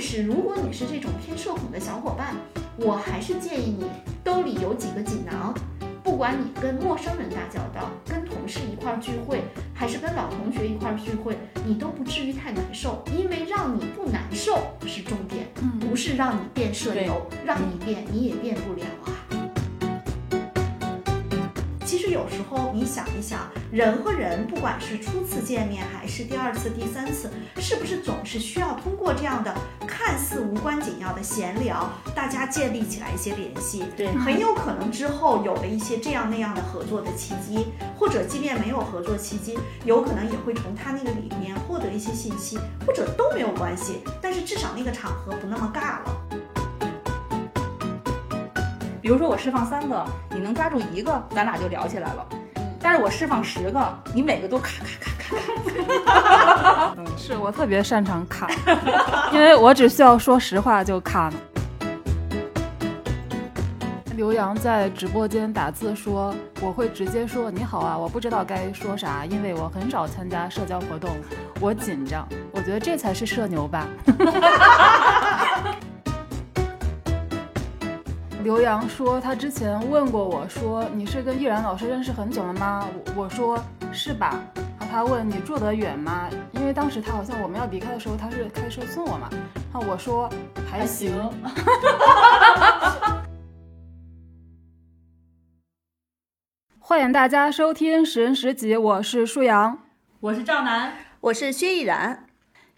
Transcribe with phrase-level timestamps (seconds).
[0.00, 2.34] 但是如果你是这种偏社恐的小伙伴，
[2.78, 3.84] 我还是建议你
[4.24, 5.52] 兜里有几个锦囊，
[6.02, 9.42] 不管你跟陌生人打交道，跟同事一块儿聚会，
[9.74, 11.36] 还是跟老同学一块儿聚会，
[11.66, 15.46] 你都不至于太难受，因为让你不难受是重点，
[15.78, 19.12] 不是让你变社牛，让你变你也变不了啊。
[21.84, 29.54] 其实有时候你想一想，人和人，不管是初次见面还是第二次、第三次，是不是总是需要通过这样的
[29.86, 33.84] 看似无关紧要的闲聊，大家建立起来一些联系？
[33.96, 37.66] 对，很有可能之后有了一些这样那样的合作的契机，
[37.96, 46.16] 或者即便没有合作契机，有可能也会从他那个里面获得一些信息，或者都没有关系，但是至少那个场合不那么尬了。
[49.00, 52.26] 比如说我释放三个，你能抓住一个，咱俩就聊起来了。
[52.82, 55.36] 但是我释放十个，你每个都卡卡卡
[56.06, 56.96] 卡卡。
[57.16, 58.48] 是我特别擅长卡，
[59.32, 61.30] 因为我只需要说实话就卡。
[64.16, 71.10] 刘洋在直播间打字说：“我会直接说你好啊，我不知道该说啥，因为我很少参加社交活动，
[71.58, 72.28] 我紧张。
[72.52, 73.86] 我觉得这才是社牛吧。”
[78.42, 89.28] 刘洋说他之前问过我说：“你是跟易然老师认识很久了吗？”我我说：“是吧。”然后他问：“你住得远吗？”因为当时他好像我们要离开的时候，他是开车送我嘛。
[89.30, 90.26] 然后我说
[90.70, 91.12] ：“还行。”
[96.80, 99.80] 欢迎大家收听《十人十集》，我是舒阳，
[100.20, 102.24] 我是赵楠，我是薛逸然。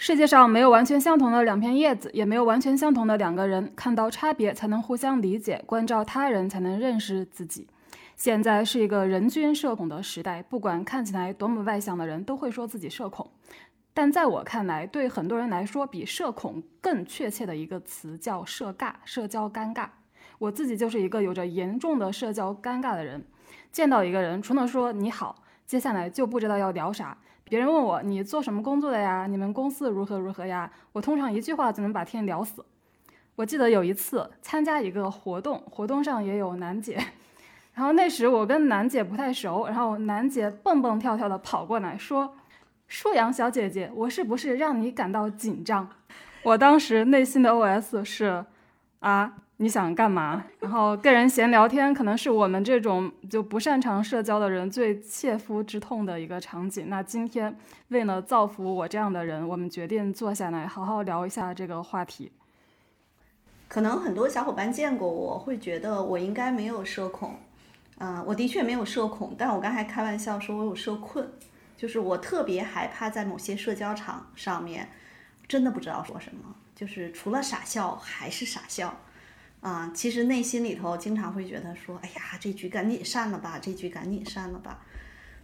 [0.05, 3.73] 世界上没有完全相同的两片叶子，也没有完全相同的两个人。
[3.77, 7.69] 看到差别，才能互相理解；关照他人，才能认识自己。
[8.17, 13.31] 现在是一个人均社恐的时代，不管看起来多么外向的人，都会说自己社恐。
[13.95, 19.87] 但在我看来，对很多人来说，比社恐更确切的一个词叫社尬，社交尴尬。
[20.41, 23.25] 我自己就是一个有着严重的社交尴尬的人。
[23.71, 27.17] 见到一个人，除了说你好，接下来就不知道要聊啥。
[27.45, 29.27] 别人问我你做什么工作的呀？
[29.27, 30.71] 你们公司如何如何呀？
[30.93, 32.65] 我通常一句话就能把天聊死。
[33.37, 36.99] 我记得有一次参加一个活动，活动上也有楠姐，
[37.75, 42.37] 然后那时我跟楠姐不太熟，然后楠姐蹦蹦跳跳的跑过来说
[42.89, 45.89] ：“舒阳小姐姐，我是不是让你感到紧张？”
[46.45, 48.45] 我当时内心的 OS 是：
[49.01, 49.35] 啊。
[49.63, 50.45] 你想干嘛？
[50.59, 56.89] 然后跟人闲聊天，可能是我们这种就不擅长社交的人最切肤之痛的一个场景。
[56.89, 57.57] 那今天
[57.87, 62.33] 为了造福我这样的人，我们决定坐下来好好聊一下这个话题。
[63.69, 67.37] 可能很多小伙伴见过我，会觉得我应该没有社恐。
[67.99, 71.31] 嗯，我的确没有社恐，但我刚才开玩笑说我有社困，
[71.77, 74.89] 就是我特别害怕在某些社交场上面，
[75.47, 78.93] 真的不知道说什么，就是除了傻笑还是傻笑。
[79.63, 84.85] 啊，其实内心里头经常会觉得说，哎呀，这局赶紧散了吧，这局赶紧散了吧。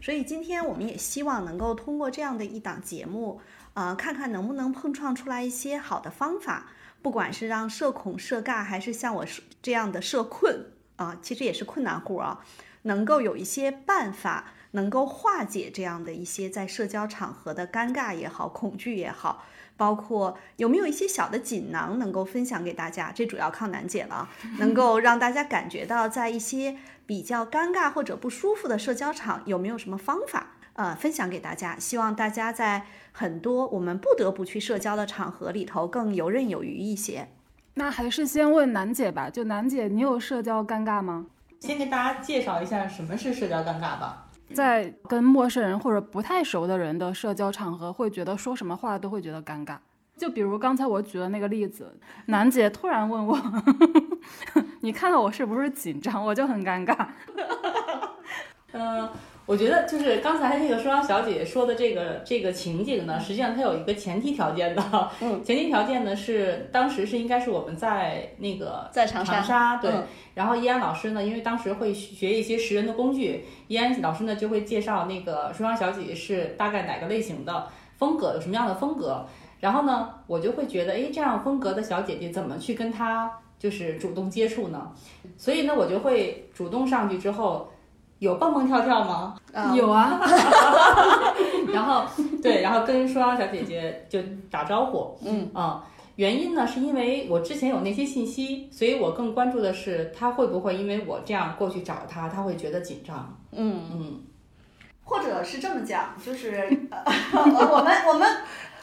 [0.00, 3.40] 所以今天我们也希望能够通过这样的一档节目，
[3.74, 6.66] 啊，看看能不能碰撞出来一些好的方法，
[7.00, 9.24] 不管是让社恐、社尬，还是像我
[9.62, 12.44] 这样的社困啊，其实也是困难户啊，
[12.82, 19.44] 能够有一些办法，能够化解这样的一些在社交场合的尴尬也好、恐惧也好。
[19.78, 23.10] 包括有没有一些小的锦囊能够分享给大家？
[23.14, 24.28] 这主要靠楠姐了，
[24.60, 30.48] 能够让大家感觉到在一些比较尴尬或者不舒服的社交场，有没有什么方法？
[30.74, 37.28] 呃，分享给大家，希望大家在很多我们不得不去社交的场合里头更游刃有余一些。
[37.74, 41.26] 那还是先问楠姐吧，就楠姐，你有社交尴尬吗？
[41.60, 44.27] 先给大家介绍一下什么是社交尴尬吧。
[44.54, 49.76] 在跟陌生人或者不太熟的人的社交场合，会觉得说什么话都会觉得尴尬。
[50.16, 53.38] 就比如刚才我举的那个例子，楠姐突然问我
[54.80, 57.06] ：“你看到我是不是紧张？”我就很尴尬。
[58.72, 59.08] 嗯。
[59.48, 65.10] 我觉得就是刚才那个双小姐姐说的这个这个情景呢，实际上它有一个前提条件的。
[65.22, 69.90] 嗯，前提条件呢是当时是应该是我们在那个在长沙对，
[70.34, 79.24] 然后依安老师呢，因为当时会学一些识人的工具，依安老师呢就会介绍那个双小姐姐是大概哪个类型的风格，有什么样的风格。
[79.60, 84.92] 然后呢，我就会觉得，哎，这样风格的小姐姐怎么去跟她就是主动接触呢？
[85.38, 87.72] 所以呢，我就会主动上去之后。
[88.18, 89.36] 有蹦蹦跳跳吗？
[89.74, 90.20] 有啊，
[91.72, 92.04] 然后
[92.42, 94.20] 对，然后跟双小姐姐就
[94.50, 95.16] 打招呼。
[95.24, 95.84] 嗯啊，
[96.16, 103.36] 原因呢是因为我之前有那些信息，所以我更关注的是他会不会因为我这样过去找他，他会觉得紧张。
[103.52, 104.20] 嗯嗯，
[105.04, 106.68] 或者是这么讲，就是
[107.32, 108.28] 我们我们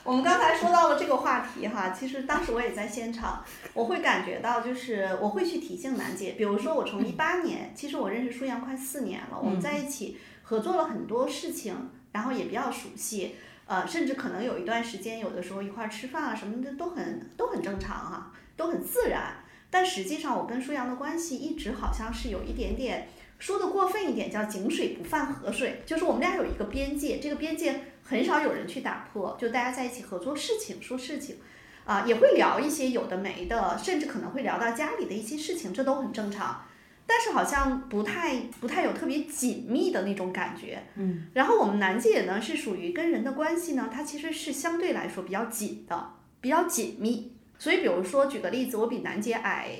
[0.05, 3.43] 我们刚才说到了这个话题哈，其实当时我也在现场，
[3.73, 13.35] 我会感觉到就是我会去提醒楠姐，比如说我从一八年，其实我认识舒阳快四年了，我们在一起合作了很多事情，然后也比较熟悉，
[13.65, 19.37] 呃，甚至可能有一段时间，有的时候一块儿吃饭啊什么的都很都很正常哈、都很自然。
[19.71, 23.07] 但实际上，我跟舒阳的关系一直好像是有一点点
[23.39, 31.37] 说的过分一点，叫井水不犯河水，就是我们俩有一个边界，这个边界很少有人去打破，就大家在一起合作事情、说事情，
[31.85, 36.63] 啊、也会聊一些有的没的，甚至可能会聊到家里的一些事情，这都很正常。
[37.07, 41.27] 但是好像不太不太有特别紧密的那种感觉，嗯。
[41.33, 47.35] 然后我们楠姐呢是属于跟人的关系呢，它其实是相对来说比较紧的，比较紧密。
[47.57, 49.71] 所以比如说举个例子，我比楠姐矮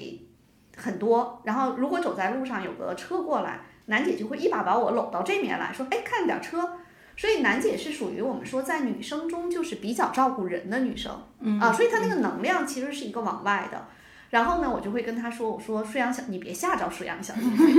[0.78, 6.78] 很多，然后如果走在路上有个车过来，楠姐就会一把把我搂到这面来说，哎，看点车。
[7.18, 13.88] 所以楠姐是属于我们说在女生中就是比较照顾人的女生，嗯啊，所以她那个能量其实是一个往外的。
[14.32, 17.34] 然后呢，我就会跟她说，我说舒阳小，你别吓着舒阳小。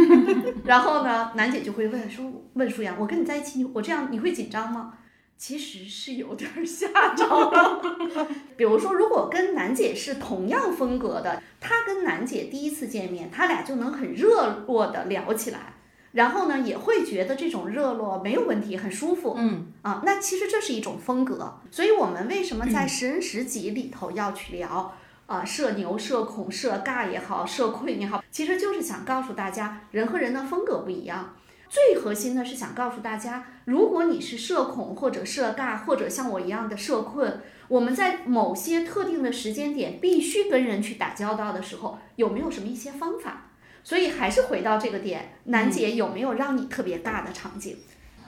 [0.65, 2.25] 然后呢，楠姐就会问说，
[2.55, 4.95] 问舒阳，我跟你在一起，我这样你会紧张吗？
[5.37, 7.83] 其实是有点儿吓着了。
[8.57, 15.75] 比如说，如果跟楠姐是同样风格的，她跟楠姐第一次见面，她俩就能很热络的聊起来。
[16.17, 19.35] 然后呢，也会觉得这种热络没有问题，很舒服。
[19.37, 21.59] 嗯啊，那其实这是一种风格。
[21.71, 24.95] 所以我们为什么在十人十集里头要去聊
[25.27, 31.35] 啊、社牛、社恐、社尬也好，社困也好，其实就是想告诉大家，人和人的风格不一样。
[31.69, 43.46] 最核心的是想告诉大家，如果你是社恐或者社尬，或者像我一样的社困，我们在某些特定的时间点必须跟人去打交道的时候，有没有什么一些方法？
[43.87, 47.77] 所以还是回到这个点，楠姐有没有让你特别尬的场景？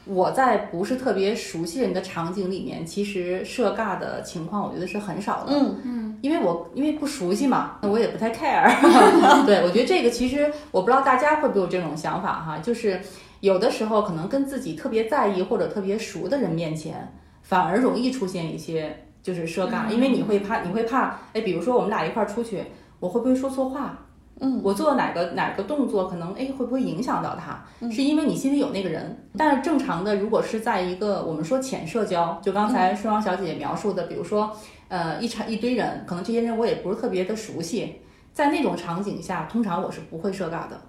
[0.05, 5.53] 我在不是特别熟悉人的场景里面，其实社尬的情况，我觉得是很少的。
[5.53, 8.71] 嗯嗯，因为我因为不熟悉嘛，那我也不太 care。
[9.47, 13.01] 对，我觉得这个其实我不知道大家会不会有这种想法哈，就是
[13.41, 17.13] 有的时候可能跟自己特别在意或者特别熟的人面前，
[17.43, 22.63] 反而容易出现一些就是社尬，因为你会怕，你会怕，哎，比如说我们俩一块儿出去，
[23.01, 24.05] 我会不会说错话？
[24.41, 27.65] 嗯，我做哪个哪个动作可能哎会不会影响到他？
[27.91, 29.29] 是因为你心里有那个人。
[29.37, 34.57] 但是正常的，如果是在一个我们说浅社交，就刚才双阳小姐姐描述的，比如说
[34.89, 38.01] 呃一场一堆人，可能这些人我也不是特别的熟悉，
[38.33, 40.81] 在那种场景下，通常我是不会社尬的。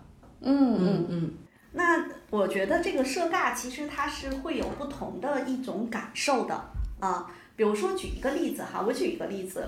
[0.41, 1.31] 嗯嗯嗯，
[1.73, 6.55] 那我觉得这个社尬其实它是会有不同的一种感受的
[6.99, 7.25] 啊。
[7.55, 9.67] 比如说举一个例子哈，我举一个例子，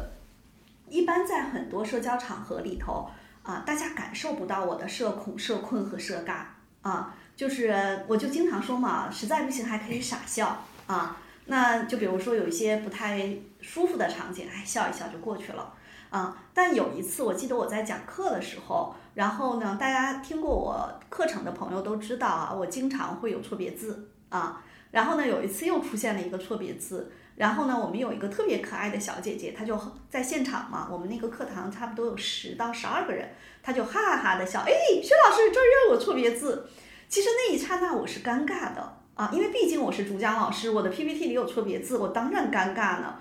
[0.88, 3.06] 一般在很多社交场合里头
[3.44, 6.44] 啊，大家感受不到我的社恐、社困和社尬
[6.82, 7.16] 啊。
[7.36, 11.18] 就是我就经常说嘛，实在不行还可以傻笑啊。
[11.46, 15.74] 那就比如说有一些不太舒服的场景，哎，笑一笑就过去了
[16.10, 16.38] 啊。
[16.54, 18.96] 但有一次我记得我在讲课的时候。
[19.14, 24.64] 然后呢，大家听过我课程的朋友都知道啊，我经常会有错别字啊。
[24.92, 27.12] 然后呢，有一次又出现了一个错别字。
[27.42, 29.76] 然后呢，我们有一个特别可爱的小姐姐，她就
[30.12, 33.34] 在现场嘛，我们那个课堂差不多有十到十二个人，
[33.64, 34.72] 她就哈哈哈的笑，哎，
[35.02, 36.70] 薛老师这儿又有错别字。
[37.10, 43.16] 其实那一刹那我是尴尬的啊，因为毕竟我是主讲老师，我的 PPT 里有错别字，我当然尴尬呢。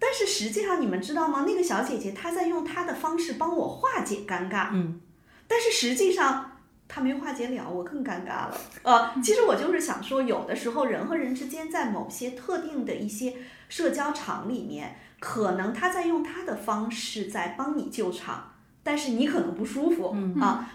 [0.00, 1.44] 但是实际上你们知道吗？
[1.46, 5.00] 那个小姐姐她在用她的方式帮我化解尴尬，嗯。
[5.46, 6.51] 但是实际上
[6.94, 8.60] 他没化解了，我更尴尬了。
[8.82, 13.34] 呃，其实我就是想说，有的时候人和人之间在某些特定的一些
[13.70, 20.68] 社交场里面，可能他在用他的方式在帮你救场，但是你可能不舒服、啊。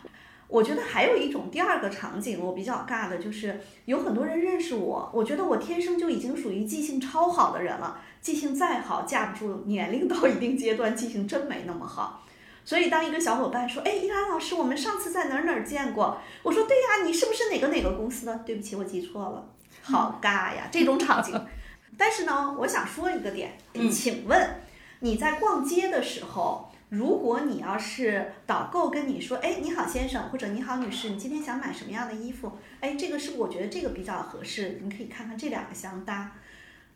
[0.47, 12.24] 我觉得还有一种第二个场景，我比较尬的就是有很多人认识我，我觉得我天生就已经属于记性超好的人了，记性再好架不住年龄到一定阶段，记性真没那么好。
[12.67, 19.47] 所以当一个小伙伴说：“哎，依兰老师，我们上次在哪儿哪儿见过？”我说：“对呀，你是不是哪个哪个公司的？”对不起，我记错了，
[19.81, 21.47] 好尬呀，这种场景。
[21.97, 23.57] 但是呢，我想说一个点，
[23.89, 24.59] 请问
[25.00, 32.51] 你在逛街的时候，如果你要是导购跟你说：“哎，你好先生，或者你好女士，你今天想买什么样的衣服？
[32.81, 34.81] 哎，这个是我觉得这个比较合适？
[34.83, 36.33] 你可以看看这两个相搭。”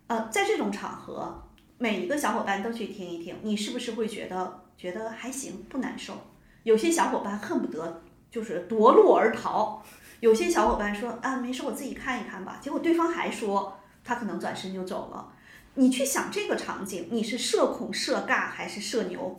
[0.08, 1.42] 呃，在这种场合，
[1.78, 4.61] 每一个小伙伴都去听一听，你是不是会觉得？
[4.82, 6.16] 觉得还行，不难受。
[6.64, 9.84] 有些小伙伴恨不得就是夺路而逃，
[10.22, 12.58] 有些小伙伴说啊，没事，我自己看一看吧。
[12.60, 15.34] 结果对方还说他可能转身就走了。
[15.76, 19.38] 你去想这个场景，你是社恐、社尬还是社牛？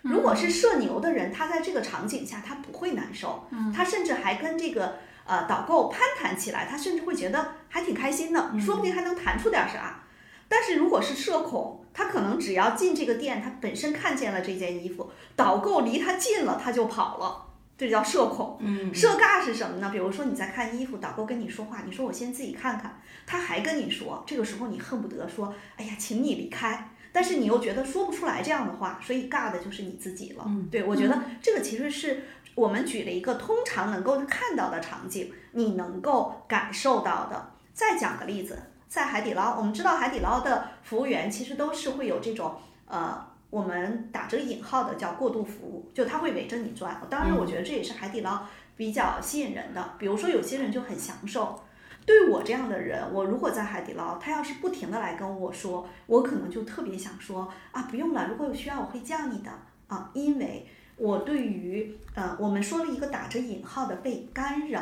[0.00, 10.04] 如果是社牛的人，他在这个场景下他不会难受，他甚至还跟这个呃导购攀谈起来，他甚至会觉得还挺开心的，说不定还能谈出点啥。
[10.48, 17.46] 但是如果是社恐，他可能只要进这个店，他本身看见了这件衣服，导购离他近了，他就跑了，
[17.78, 18.58] 这叫社恐。
[18.60, 19.88] 嗯，社尬是什么呢？
[19.90, 30.44] 比如说你在看衣服，导购跟你说话，你说我先自己看看，他还跟你说，这个时候你恨不得说，哎呀，请你离开，但是你又觉得说不出来这样的话，所以尬的就是你自己了。
[30.48, 32.24] 嗯对我觉得这个其实是
[32.56, 37.50] 我们举了一个通常能够看到的场景，你能够感受到的。
[37.72, 38.56] 再讲个例子，
[38.94, 42.54] 在海底捞，我们知道海底捞的服务员其实都是会有这种
[42.86, 43.26] 呃。
[43.50, 47.00] 我们打着引号的叫过度服务，就他会围着你转。
[47.10, 48.40] 当然，我觉得这也是海底捞
[48.76, 49.94] 比较吸引人的。
[49.98, 51.60] 比如说，有些人就很享受。
[52.06, 59.50] 对我这样的人，我如果在海底捞，他要是不停的来跟我说，我可能就特别想说啊，不用了，如果有需要我会叫你的
[59.88, 64.80] 啊，因为我对于呃，我们说了一个打着引号的被干扰，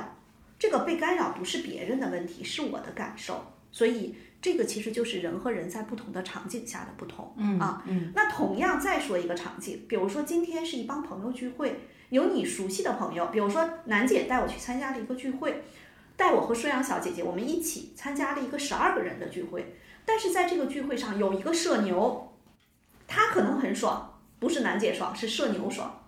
[0.58, 7.34] 这个被干扰不是别人的问题，是我的感受，所以这个其实就是人和人在不同的场景下的不同。
[7.36, 15.64] 嗯啊，嗯那同样再说一个场景，比如说今天是一帮朋友聚会，有你熟悉的朋友，比如说楠姐带我去参加了一个聚会，
[16.16, 19.74] 带我和舒阳小姐姐我们一起参加了一个十二个人的聚会，
[20.04, 22.36] 但是在这个聚会上有一个社牛，
[23.08, 26.04] 他可能很爽，不是楠姐爽，是社牛爽，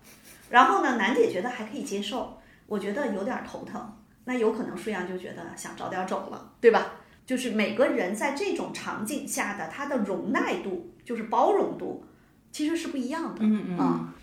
[0.51, 6.97] 然后呢，楠姐觉得还可以接受，我觉得有点头疼，那有可能舒阳就觉得想早点走了，对吧？
[7.27, 12.05] 就是每个人在这种场景下的他的容耐度，就是包容度，
[12.53, 13.41] 其实是不一样的。
[13.41, 14.15] 嗯嗯啊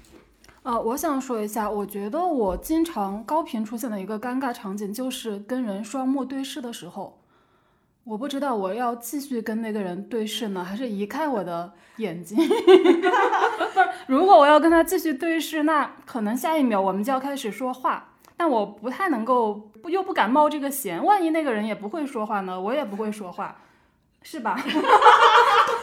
[0.63, 7.19] 呃，我想说一下，我觉得我经常高频出现的一个尴尬场景，就是跟人双目对视的时候，
[8.03, 12.37] 我不知道我要继续跟那个人对视呢，还是移开我的眼睛。
[12.47, 18.10] 不是，如果我要跟他继续对视，那可能下一秒我们就要开始说话，
[18.41, 23.55] 但我不太能够，不又不敢冒这个险，万一那个人也不会说话呢，我也不会说话，
[24.23, 24.57] 是吧？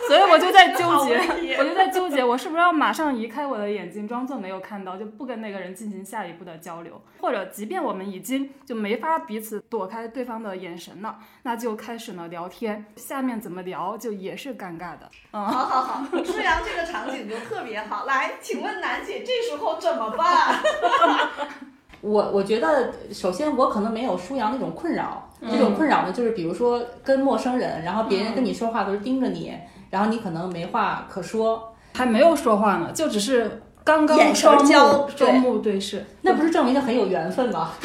[0.08, 15.08] 所以我就在纠结，我就在纠结，我是不是要马上移开我的眼睛，装作没有看到，就不跟那个人进行下一步的交流，或者即便我们已经就没法彼此躲开对方的眼神了，那就开始了聊天，下面怎么聊就也是尴尬的。
[15.32, 18.04] 嗯，好好好，舒阳这个场景就特别好。
[18.04, 20.58] 来，请问楠姐这时候怎么办？
[22.00, 29.52] 我我觉得，首先我可能没有舒阳那种困扰，这种困扰呢，就是比如说跟陌生人，然后别人跟你说话都是盯着你，
[29.90, 37.70] 然后你可能没话可说，还没有说话呢，就只是刚刚眼神交对双目对视，那不是证明他很有缘分吗？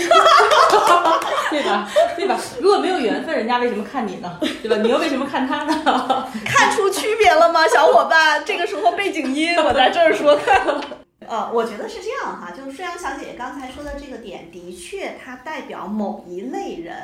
[1.49, 1.87] 对吧？
[2.15, 2.35] 对吧？
[2.59, 4.39] 如果没有缘分，人家为什么看你呢？
[4.61, 4.75] 对吧？
[4.81, 6.27] 你又为什么看他呢？
[6.45, 8.43] 看出区别了吗，小伙伴？
[8.43, 10.35] 这个时候背景音我在这儿说。
[11.33, 16.95] 呃，我觉得是这样哈，就是顺阳小姐姐刚才说的这个点，的确它代表某一类人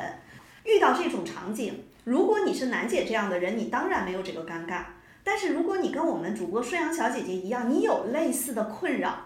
[0.62, 1.82] 遇到这种场景。
[2.04, 4.84] 如果你是楠姐这样的人，你当然没有这个尴尬。
[5.24, 9.16] 但是如果你跟我们主播顺阳小姐姐一样，你有类似的困扰，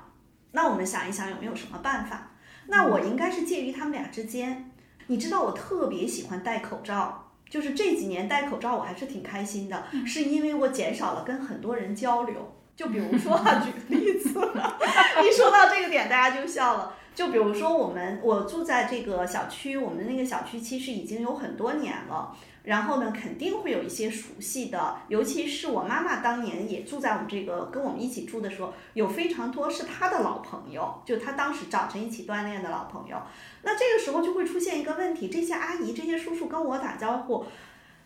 [0.52, 2.30] 那我们想一想有没有什么办法？
[2.68, 4.70] 那我应该是介于他们俩之间。
[5.08, 12.54] 你知道我特别喜欢戴口罩，就是这几年戴口罩我还是挺开心的，是因为我减少了跟很多人交流。
[12.76, 16.94] 就比如说啊，举个例子，一说到这个点，大家就笑了。
[17.14, 22.36] 就比如说我们，我住在这个小区，我们那个小区其实已经有很多年了。
[22.64, 33.18] 然后呢，肯定会有一些熟悉的，尤其是我妈妈当年也住在我们这个跟我们一起住的时候，有非常多是她的老朋友，就她当时早晨一起锻炼的老朋友。
[33.62, 37.44] 那这个时候就会出现一个问题，这些阿姨、这些叔叔跟我打招呼，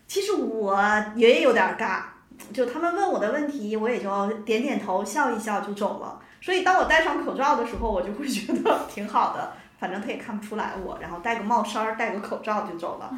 [0.07, 0.77] 其实我
[1.15, 2.03] 也有点尬。
[2.53, 6.19] 就他们问我的问题，我也就点点头，笑一笑就走了。
[6.41, 13.11] 所以当我戴上口罩的时候，我就会觉得 挺好的，反正他也看不出来我，然后戴个帽衫儿，戴个口罩就走了。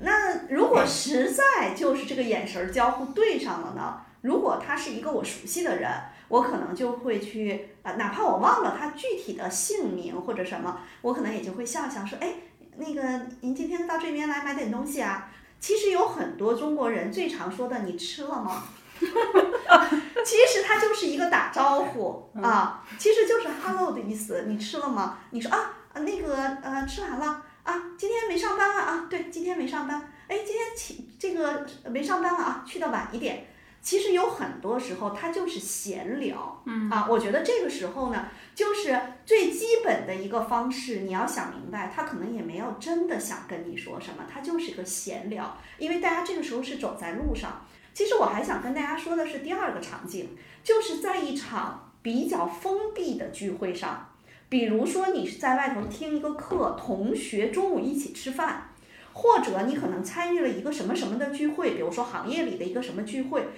[0.00, 4.00] 那如果实在就是这个眼神儿交互对上了呢？
[4.22, 5.90] 如果他是一个我熟悉的人，
[6.28, 12.34] 我可能就会去啊、哪怕我忘了他具体的姓名或者什么，我可能也就会笑笑说，哎，
[12.76, 13.02] 那个
[13.40, 15.28] 您今天到这边来买点东西啊？
[15.62, 18.64] 其实有很多中国人最常说的“你吃了吗？”
[20.24, 24.44] 其实它就是一个打招呼啊，其实就是 “hello” 的意思。
[24.48, 25.18] 你吃了吗？
[25.30, 25.58] 你说啊，
[25.92, 30.12] 啊那个呃，吃完了啊，今天没上班啊啊，对，今天没上班。
[30.26, 33.46] 哎，今天起这个没上班了啊，去的晚一点。
[33.82, 41.00] 其实有很多时候它就是闲聊，嗯啊，我觉得这个时候呢，就是最基本的一个方式。
[41.00, 47.66] 你要想明白，他可能也没有真的想跟你说什么，他就是个闲聊，因为大家这个时候是走在路上。
[47.92, 50.30] 其实我还想跟大家说的是第二个场景，
[50.62, 54.08] 就是在一场比较封闭的聚会上，
[54.48, 58.70] 比如说你是在外头听一个课，同学中午一起吃饭，
[59.12, 63.48] 或者你可能参与了一个什么什么的聚会，比如说行业里的一个什么聚会，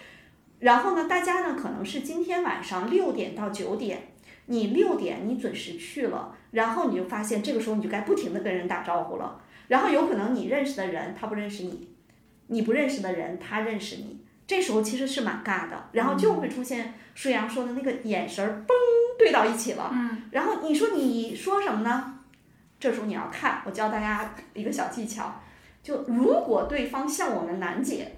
[0.64, 4.14] 然后呢，大家呢可能是今天晚上六点到九点，
[4.46, 11.90] 你六点你准时去了，然后你就发现这个时候你就该不停的跟人打招呼了，然后有可能你认识的人他不认识你，
[12.46, 18.72] 你不认识的人他认识你，这时候其实是蛮尬的，然后就会出现舒阳说的那个眼神儿嘣
[19.18, 22.20] 对到一起了，嗯，然后你说你说什么呢？
[22.80, 25.42] 这时候你要看，我教大家一个小技巧，
[25.82, 28.10] 就如果对方向我们楠姐，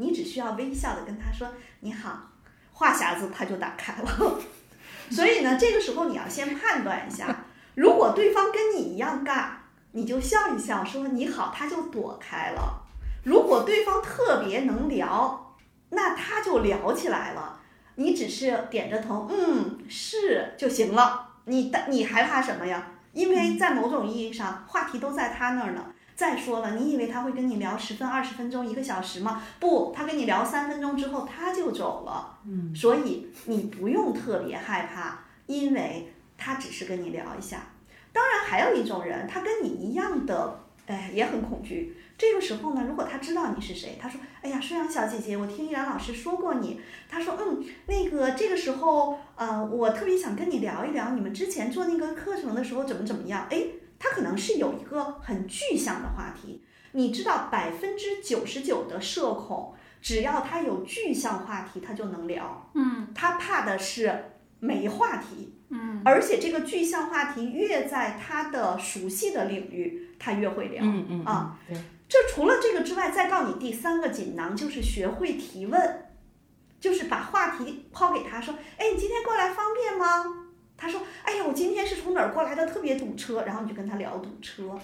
[0.00, 1.48] 你只需要微笑的跟他说
[1.80, 2.30] 你好，
[2.72, 4.40] 话匣子他就打开了。
[5.10, 9.46] 所以呢，这个时候你要先判断一下，如果对方跟你一样尬，
[9.92, 12.86] 你就笑一笑说你好，他就躲开了。
[13.24, 15.56] 如果对方特别能聊，
[15.90, 17.60] 那他就聊起来了。
[17.96, 21.28] 你只是点着头，嗯，是就行了。
[21.46, 22.92] 你的你还怕什么呀？
[23.12, 25.84] 因为在某种意义上，话题都在他那儿呢。
[26.18, 29.40] 再说了，你以为他会跟你聊十分、二十分钟、一个小时吗？
[29.60, 32.36] 不，他跟你聊三分钟之后他就走了。
[32.44, 37.58] 嗯，所以你不用特别害怕，因为他只是跟你聊一下。
[38.12, 41.96] 当然，还有一种人，他跟你一样的，哎，也很恐惧。
[42.18, 53.62] 这个时候呢，如果他知道你是谁，他说：“哎呀，舒阳小姐姐，我听依然老师说过你。”他说：“嗯，那个这个时候，呃，我特别想跟你聊一聊，你们之前做那个课程的时候怎么怎么样？”哎，
[53.98, 56.62] 他可能是有一个很具象的话题。
[56.92, 62.70] 你知道，百分之九十九的社恐，只要他有具象话题，他就能聊。
[62.74, 65.54] 嗯他怕的是没话题。
[65.70, 70.82] 嗯而且这个具象话题越在他的熟悉的领域，他越会聊。
[70.82, 71.76] 嗯嗯啊，对，
[72.08, 76.08] 这除了这个之外，再告你第三个锦囊，就是学会提问，
[76.80, 80.46] 就是把话题抛给他说：“哎，你今天过来方便吗？”
[80.78, 84.78] 他说：“哎呀，我今天是从哪儿过来的，特别堵车。”然后你就跟他聊堵车，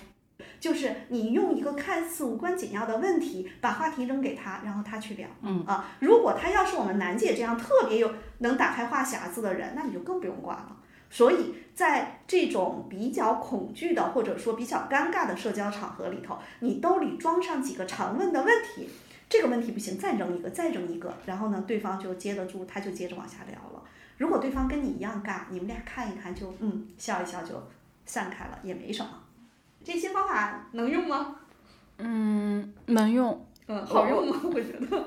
[0.59, 5.29] 就是你用一个看似无关紧要的问题，把话题扔给他，然后他去聊。
[5.43, 10.77] 嗯啊，如果他要是我们楠姐这样特别有能打开话匣子的人，那你就更不用管了。
[11.11, 18.89] 所以在这种比较恐惧的或者说比较尴尬的社交场合里头，你兜里装上几个常问的问题，
[19.29, 23.83] 这个问题不行，再扔一个，再扔一个，然后呢，对方就接得住，他就接着往下聊了。
[24.19, 27.63] 如果对方跟你一样尬，你们俩看一看就嗯笑一笑就
[28.07, 29.11] 散开了，也没什么。
[29.83, 31.37] 这些方法能用吗？
[31.99, 34.41] 嗯，能用，嗯，好用吗？
[34.45, 35.05] 我觉得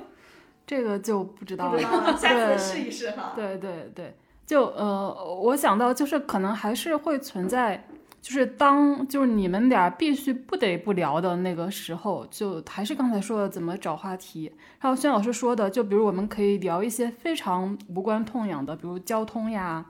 [0.65, 1.79] 这个就不知道了，
[2.17, 3.33] 下对次试一试哈。
[3.35, 4.15] 对对对，
[4.45, 7.87] 就呃，我想到就是可能还是会存在，
[8.27, 14.51] 就是当就是你们俩必须不得不聊的那个时候，就还是刚才说的怎么找话题。
[14.79, 19.85] 还有轩老师说的，就比如我们可以聊一些非常无关痛痒的，比如交通呀。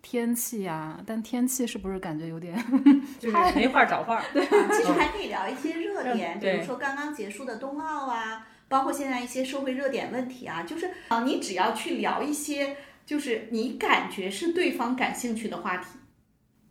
[0.00, 2.56] 天气呀，但天气是不是感觉有点？
[3.20, 4.22] 就是没话找话。
[4.32, 15.86] 对啊，其实还可以聊一些热点，比如说刚刚结束的冬奥啊，包括现在一些社会热点问题啊，就是啊，你只要去聊一些，就是你感觉是对方感兴趣的话题，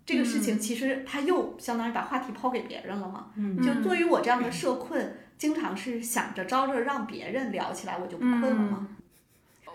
[0.05, 3.27] 这个事情其实他又相当于把话题抛给别人了嘛。
[3.35, 8.87] 嗯就对于我这样的社困，经常是想着招着让别人聊起来，我就不困了嘛。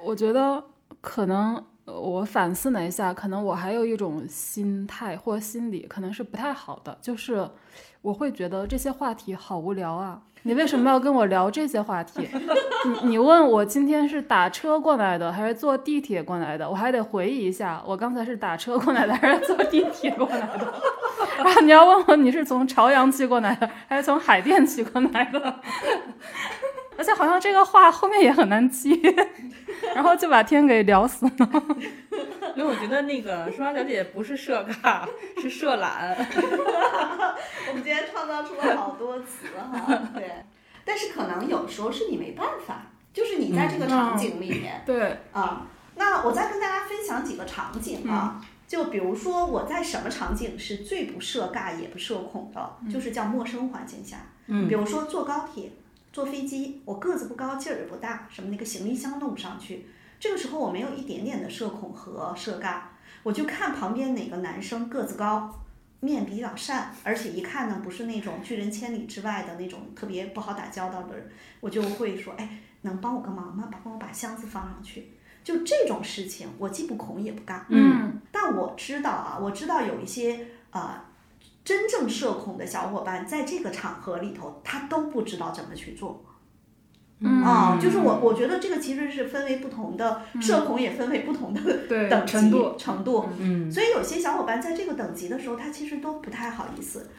[0.04, 0.64] 我觉得
[1.00, 7.48] 可能呃我反思了一下，可能我还有一种心态或心理，可能是不太好的，就是
[8.02, 10.20] 我会觉得这些话题好无聊啊！
[10.42, 12.28] 你为什么要跟我聊这些话题？
[13.02, 20.74] 你你问我今天是打车过来的还是坐地铁过来的，我还得回忆一下，我刚才是打车过来的还是坐地铁过来的。
[21.42, 25.60] 然后你要问我你是从朝阳区过来的还是从海淀区过来的，
[26.98, 28.90] 而且好像这个话后面也很难接。
[29.94, 31.32] 然后就把天给聊死了。
[32.56, 35.06] 因为我觉得那个舒芳小姐不是社尬，
[35.40, 36.14] 是社懒。
[37.68, 40.44] 我们今天创造出了好多词哈，对，
[40.84, 44.82] 但是可能有时候是你没办法，就是你在这个场景里面。
[44.84, 54.16] 对，啊，那我再跟大家分享几个场景啊，就比如说我在什么场景是最不社尬也不社恐的，就是叫陌生环境下，
[54.48, 55.70] 嗯比如说坐高铁、
[56.18, 59.86] 坐飞机，我个子不高，劲儿也不大，什么那个行李箱弄不上去，
[60.18, 62.80] 这个时候我没有一点点的社恐和社尬，
[63.22, 65.54] 我就看旁边哪个男生个子高。
[66.00, 73.68] 面比较善，而且一看呢不是那种拒人千里之外的那种特别不好打交道的人，我就会说，哎，能帮我个忙吗？
[73.84, 75.12] 帮我把箱子放上去。
[75.44, 77.62] 就这种事情，我既不恐也不尬。
[77.68, 81.00] 嗯但我知道啊，我知道有一些呃
[81.68, 86.24] 真正社恐的小伙伴，在这个场合里头，他都不知道怎么去做。
[87.20, 93.28] 嗯啊，就是我我觉得这个其实是分为不同的，社恐也分为不同的对等级程度程度。
[93.38, 97.10] 嗯所以有些小伙伴在这个等级的时候，他其实都不太好意思。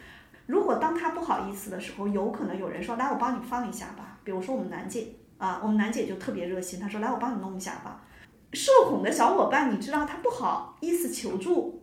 [0.47, 8.01] 如果当他不好意思的时候，有可能有人说来我帮你放一下吧，比如说我们楠姐啊，我们楠姐就特别热心，她说来我帮你弄一下吧。
[8.53, 11.78] 社恐的小伙伴，你知道他不好意思求助，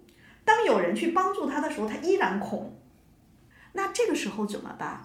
[0.46, 2.74] 当有人去帮助他的时候，他依然恐。
[3.74, 5.02] 那这个时候怎么办？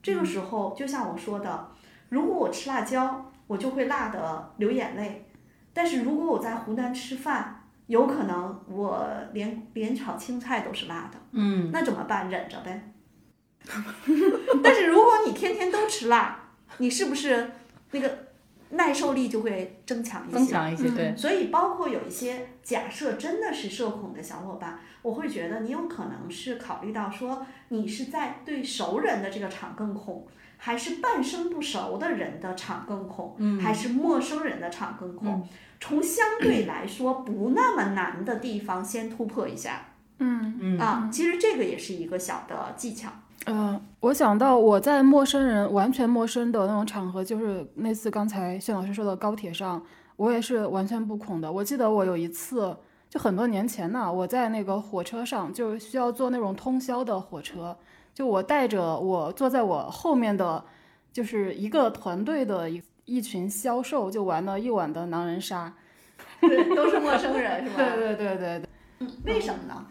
[0.00, 1.72] 这个时候就像我说的，
[2.10, 5.28] 如果我吃辣椒，我就会辣的流眼泪。
[5.72, 11.18] 但是如果我在湖南吃饭，有可能我连连炒青菜都是辣的。
[11.32, 12.30] 嗯，那怎么办？
[12.30, 12.92] 忍着呗。
[14.62, 16.38] 但是如果你天天都吃辣，
[16.78, 17.50] 你是不是
[17.90, 18.25] 那个
[18.70, 20.36] 耐受力就会增强一些？
[20.36, 30.26] 增强一些，对，所以，包括有一些假设真的是社恐的小伙伴，我会觉得你有可能是考虑到说，你是在对熟人的这个场更恐，
[30.56, 33.60] 还是半生不熟的人的场更恐，嗯。
[33.60, 35.46] 还是陌生人的场更恐？
[35.78, 39.88] 从相对来说不那么难的地方先突破一下。
[40.18, 40.58] 嗯。
[40.60, 40.78] 嗯。
[40.78, 43.10] 啊，其实这个也是一个小的技巧。
[43.46, 49.80] 呃，我想到我在陌生人完全陌生的那种场合，就是那次刚才谢老师说的高铁上，
[50.16, 51.50] 我也是完全不恐的。
[51.50, 52.76] 我记得我有一次，
[53.08, 57.76] 就很多年前呢，我在那个火车上，就是需要坐那种通宵的火车，
[58.12, 60.64] 就我带着我坐在我后面的，
[61.12, 65.72] 就是一个团队的一一群销售，就玩了一晚的狼人杀。
[66.42, 67.76] 对，都是陌生人是吧？
[67.94, 68.62] 对对对对
[68.98, 69.86] 对，为什么呢？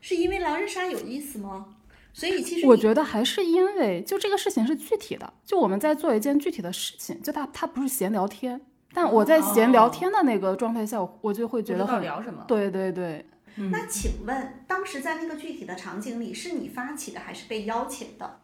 [0.00, 1.66] 是因为狼人杀有意思吗？
[2.14, 8.60] 所以其实我觉得还是因为就这个事情是具体的，就我们在做一件具体的事情，就他他不是闲聊天，
[8.94, 12.44] 但我在闲聊天的那个状态下，我我就会不知道觉得很聊什么。
[12.46, 18.40] 对对对，那请问，当时在那个具体的场景里，是你发起的还是被邀请的？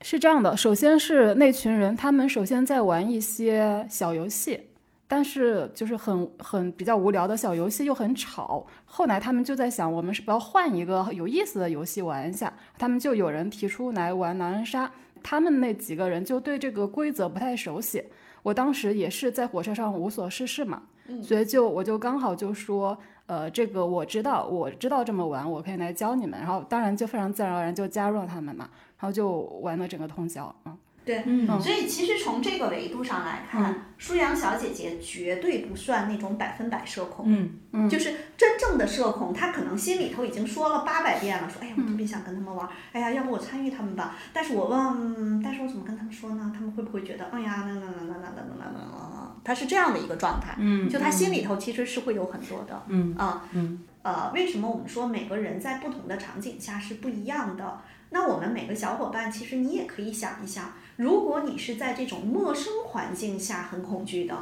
[0.00, 0.56] 是这样的。
[0.56, 4.69] 首先是那群人，他们首先在玩一些小游戏，
[5.12, 8.64] 但是就是很很比较无聊的小游戏，又很吵。
[8.84, 12.52] 后来他们就在想，我们是不要换一个有意思的游戏玩一下。
[12.78, 14.88] 他们就有人提出来玩狼人杀，
[15.20, 18.04] 他们那几个人就对这个规则不太熟悉。
[18.44, 20.82] 我当时也是在火车上无所事事嘛，
[21.20, 22.96] 所以就我就刚好就说，
[23.26, 26.38] 呃，这个我知道，我知道这么玩，我可以来教你们。
[26.38, 28.70] 然后当然就非常自然而然就加入了他们嘛，
[29.00, 30.76] 然后就玩了整个通宵啊。
[31.10, 37.24] 对，嗯所以其实从这个维度上来看，舒阳小姐姐绝对不算那种百分百社恐。
[37.28, 44.16] 嗯嗯就是真正的社恐，她可能心里头已经说了八百遍了，说哎呀，我特别想跟他们玩，哎呀，要不我参与他们吧？
[44.32, 46.52] 但是我问，嗯但是我怎么跟他们说呢？
[46.54, 57.80] 他们会不会觉得，哎呀，那那那那那那那那那，他是这样的一个状态，嗯，就她心里头其实是会有很多的，嗯啊，嗯呃，为什么我们说每个人在不同的场景下是不一样的？
[58.12, 64.36] 那我们每个小伙伴，其实你也可以想一想，如果你是在这种陌生环境下很恐惧的，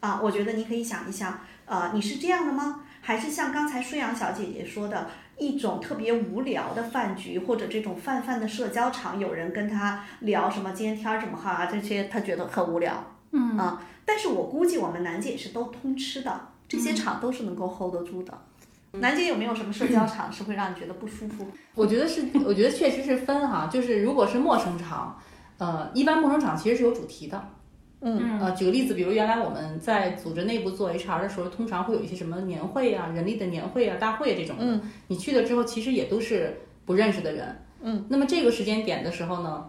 [0.00, 2.82] 啊，我觉得你可以想一想，呃，你是这样的吗？
[3.00, 18.38] 还是像刚才舒阳小姐姐说的一种特别无聊的饭局，或者这种泛泛的社交场，有人跟他聊什么今天天儿怎么好啊，这些他觉得很无聊，嗯啊，但是我估计我们楠姐是都通吃的，这些场都是能够 hold 得住的。
[18.92, 21.46] 楠姐有没有什么社交场是会让你觉得不舒服？
[21.74, 25.18] 我觉得是，我觉得确实是分哈，就是如果是陌生场，
[25.58, 27.48] 呃，一般陌生场其实是有主题的。
[28.02, 34.64] 嗯呃，举个例子，比如原来我们在组织内部做 HR 的时候，通常会有一些什么年会啊、人力的年会啊、大会这种的。
[34.64, 37.56] 嗯你去了之后，其实也都是不认识的人。
[37.80, 38.04] 嗯。
[38.10, 39.64] 那么这个时间点的时候呢，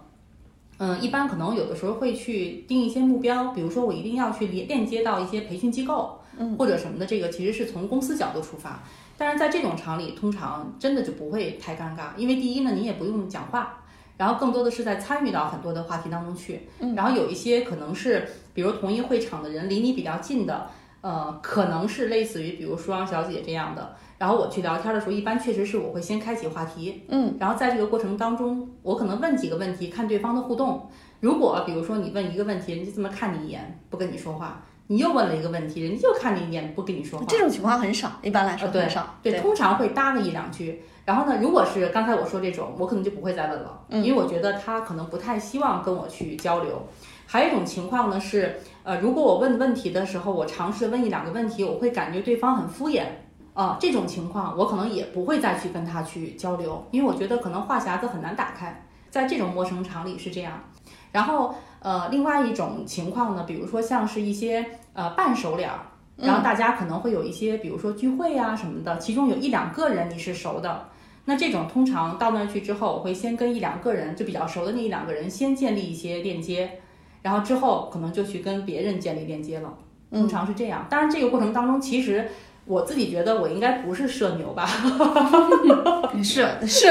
[0.77, 7.05] 嗯、一般可能有的时候会去定一些目标，比如说我一定要去连链接到一些培训机构，嗯，或者什么的。
[7.05, 8.83] 这个其实是从公司角度出发，
[9.17, 13.85] 但是在这种场里，通常真的就不会太尴尬，因为第一呢，你也不用讲话。
[14.17, 20.67] 然后更多的是在参与到很多的话题当中去，嗯、然后有一些可能是，比如同一会场的人离你比较近的，
[21.01, 30.89] 呃，可能是类似于比如舒阳小姐这样的，然后我去聊天的时候，一般确实是我会先开启话题，嗯，然后在这个过程当中，我可能问几个问题，看对方的互动。
[31.19, 39.15] 如果比如说你问一个问题，人家这么看你一眼，不跟你说话，你又问了一个问题，人家又看你一眼，不跟你说话，这种情况很少，一般来说呃对很少。
[39.21, 40.81] 对，通常会搭个一两句。
[41.07, 46.85] 然后呢，如果是刚才我说这种，我可能就不会再问了，因为我觉得他可能不太希望跟我去交流。
[47.25, 53.05] 还有一种情况呢是，呃，如果我问问题的时候，我尝试问一两个问题，我会感觉对方很敷衍
[53.53, 60.61] 啊、这种情况我可能也不会再去跟他去交流，因为我觉得可能话匣子很难打开，在这种陌生场里是这样。
[61.13, 65.79] 然后呃，另外一种情况呢，比如说像是一些呃半熟脸儿。
[66.17, 70.89] 然后大家可能会有一些，比如说聚会啊什么的，其中有一两个人你是熟的，
[71.29, 76.79] 那这种通常到那儿去之后，我会先跟一两个人就比较熟的那一两个人先建立一些链接，
[77.21, 79.77] 然后之后可能就去跟别人建立链接了，
[80.09, 80.87] 通常是这样。
[80.89, 82.29] 当然这个过程当中，其实
[82.63, 84.65] 我自己觉得我应该不是社牛吧，
[86.13, 86.87] 你是是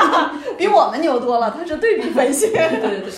[0.58, 2.52] 比我们牛多了，他是对比分析。
[2.52, 3.12] 对对对。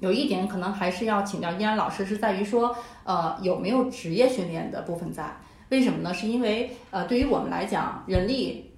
[0.00, 5.36] 有一点可能还是要请教依然老师，是在于说，呃，有没有职业训练的部分在？
[5.68, 6.12] 为什么呢？
[6.12, 8.71] 是因为呃，对于我们来讲，人力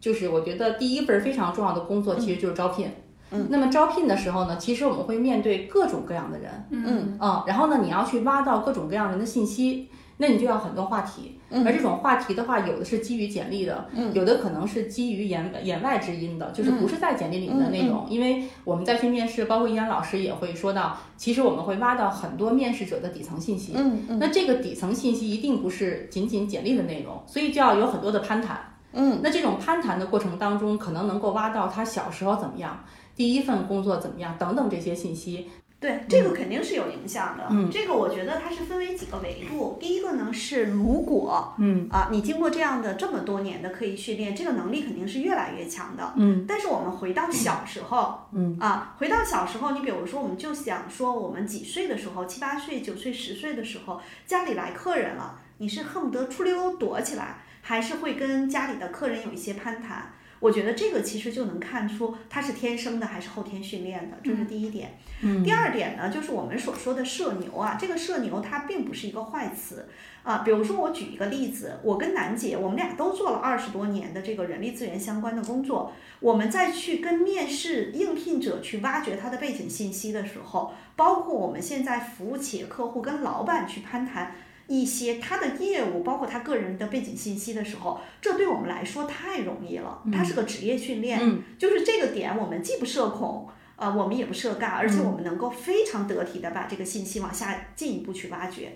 [0.00, 2.88] 就是我觉得第一份非常重要的工作，其实就是招聘。
[3.30, 3.46] 嗯。
[3.50, 6.50] 那么招聘的时候呢，其实我们会面对各种各样的人。
[6.70, 7.16] 嗯。
[7.20, 9.88] 嗯，然后呢，你要去挖到各种各样人的信息。
[10.20, 18.04] 那你就要很多话题，而这种话题的话，有的是基于简历的，有的可能是基于言言外之音的，就是不是在简历里面的内容。
[18.10, 23.74] 因为我们在去面试，包括依然老师也会说到，其实我们会挖到很多面试者的底层信息。
[23.76, 24.18] 嗯嗯。
[24.18, 28.58] 那这个底层信息一定不是仅仅简历的内容，所以就要有很多的攀谈。
[28.92, 29.20] 嗯。
[29.22, 35.50] 那这种攀谈的过程当中，可能能够挖到他小时候怎么样，第一份工作怎么样等等这些信息。
[35.80, 37.46] 对，这个肯定是有影响的。
[37.50, 39.78] 嗯，这个我觉得它是分为几个维度。
[39.78, 46.14] 第一个呢是，如果嗯啊，你经过这样的这么多年的刻意训练，这个能力肯定是越来越强的。
[46.16, 57.36] 嗯，但是我们回到小时候，嗯啊，回到小时候，你比如说，我们就想说，我们几岁的时候，七八岁、九岁、十岁的时候，家里来客人了，你是恨不得出溜躲起来，
[57.68, 60.10] 还是会跟家里的客人有一些攀谈？
[60.40, 64.98] 我觉得这个其实就能看出他是天生的还是后天训练的，这是第一点。
[65.20, 69.86] 嗯，第二点呢，就是我们所说的社牛啊，这个社牛它并不是一个坏词
[70.22, 70.38] 啊。
[70.38, 84.32] 比如说我举一个例子，我跟楠姐，我们俩都做了二十多年的这个人力资源相关的工作，我们再去跟面试应聘者去挖掘他的背景信息的时候，包括我们现在服务企业客户跟老板去攀谈。
[84.68, 90.02] 一些他的业务，包括他个人的背景信息的时候，这对我们来说太容易了。
[90.12, 91.18] 它是个职业训练，
[91.58, 98.72] 就是这个点，我们既不社恐，呃，我们也不社尬，而且我们能够非常得体的把这个信息往下进一步去挖掘。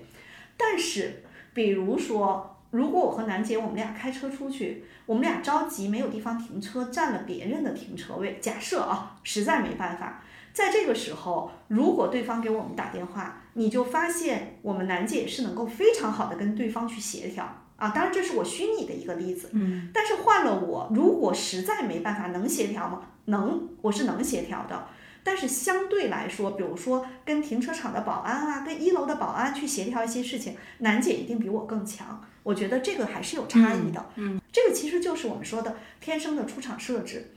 [0.57, 10.23] 但是，比如说，如果我和楠姐我们俩开车出去，我们俩着急没有地方停车，占了别人的停车位，假设啊，实在没办法。
[10.55, 17.45] 在这个时候，如果对方给我们打电话，你就发现我们楠姐是能够非常好的跟对方去协调
[17.77, 17.91] 啊。
[17.91, 19.51] 当然，这是我虚拟的一个例子。
[19.53, 19.91] 嗯。
[19.93, 23.03] 但是换了我，如果实在没办法，能协调吗？
[23.27, 24.89] 能，我是能协调的。
[25.25, 32.25] 但是相对来说，比如说跟停车场的保安啊，跟一楼的保安去协调一些事情，楠姐一定比我更强。
[32.43, 34.05] 我觉得这个还是有差异的。
[34.17, 34.41] 嗯。
[34.51, 37.33] 这个其实就是我们说的天生的出场设置。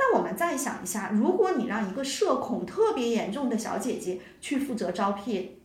[0.00, 5.56] 但我们再想一下，如果你让一个社恐特别严重的小姐姐去负责招聘，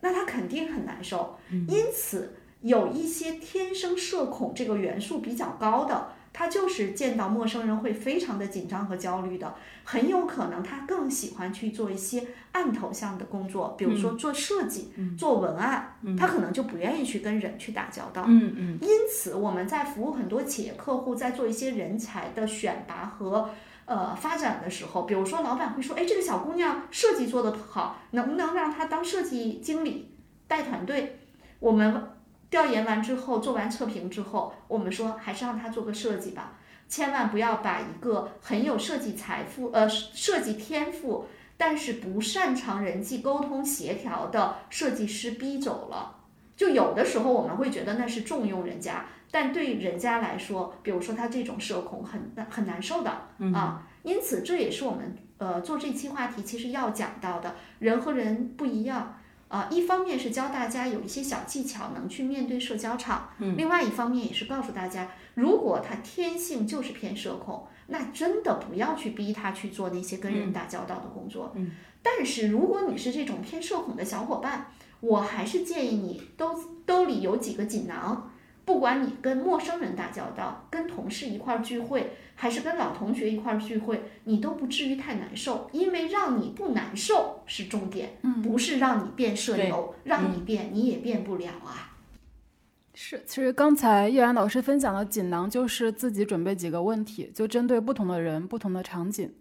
[0.00, 1.36] 那她肯定很难受。
[1.50, 18.24] 因此，有一些天生社恐这个元素比较高的，她就是见到陌生人会非常的紧张和焦虑的，很有可能她更喜欢去做一些案头项的工作，比如说做设计、做文案，她可能就不愿意去跟人去打交道。
[18.28, 18.78] 嗯嗯。
[18.80, 23.50] 因此，我们在服务很多企业客户，在做一些人才的选拔和。
[23.92, 30.14] 呃，发展的时候，比如说老板会说，哎，这个小姑娘设计做得好，能不能让她当设计经理
[30.48, 31.18] 带团队？
[31.58, 32.02] 我们
[32.48, 36.54] 调研完之后，做完测评之后，我们说还是让她做个设计吧，
[36.88, 41.26] 千万不要把一个很有设计财富、呃设计天赋，
[41.58, 46.16] 但是不擅长人际沟通协调的设计师逼走了。
[46.56, 49.04] 就有的时候我们会觉得那是重用人家。
[49.32, 53.10] 但对人家来说，比如说他这种社恐很很难受的
[53.52, 59.18] 啊，因此这也是我们呃做这期话题其实要讲到的，人和人不一样
[59.48, 59.68] 啊。
[59.70, 71.52] 一方面是教大家有一些小技巧能去面对社交场，另外一方面也是告诉大家，如果他天性就是偏社恐，那真的不要去逼他去做那些跟人打交道的工作。
[71.56, 71.70] 嗯
[72.04, 74.66] 但是如果你是这种偏社恐的小伙伴，
[74.98, 76.52] 我还是建议你兜
[76.84, 78.31] 兜里有几个锦囊。
[78.64, 91.96] 不管你跟陌生人打交道，跟同事一块儿聚会，还是跟老同学一块儿聚会，你都不至于太难受，因为让你不难受是重点，不是让你变社牛，让你变你也变不了啊。
[92.94, 99.32] 是，其实刚才叶然老师分享的锦囊就是自己准备几个问题，就针对不同的人、不同的场景。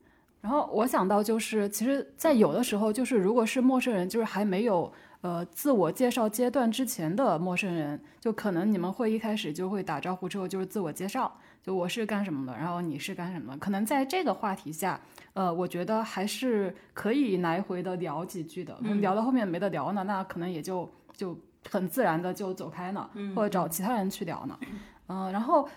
[0.42, 4.92] 然后我想到就是，其实，在有的时候，就是如果是陌生人，就是还没有。
[5.22, 11.32] 呃，自我介绍阶段之前的陌生人，就可能你们会一开始就会打招呼，之后就是自我介绍，
[11.62, 13.58] 就我是干什么的，然后你是干什么的。
[13.60, 15.00] 可能在这个话题下，
[15.34, 18.76] 呃，我觉得还是可以来回的聊几句的。
[19.00, 21.38] 聊到后面没得聊呢，那可能也就就
[21.70, 24.60] 很自然的就走开了，或者找其他人去聊呢。
[25.08, 25.70] 嗯，然后，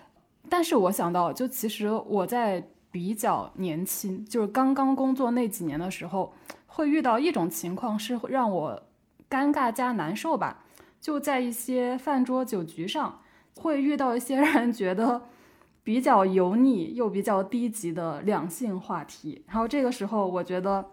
[0.48, 6.33] 但是我想到，就其实我在比较年轻，就是刚刚工作那几年的时候，
[6.66, 8.83] 会遇到一种情况是让我。
[9.28, 10.64] 尴尬加难受吧，
[11.00, 13.20] 就在一些饭桌酒局上，
[13.56, 15.22] 会遇到一些 让人觉得
[15.82, 20.84] 比较油腻又比较低级的两性话题，然后这个时候我觉得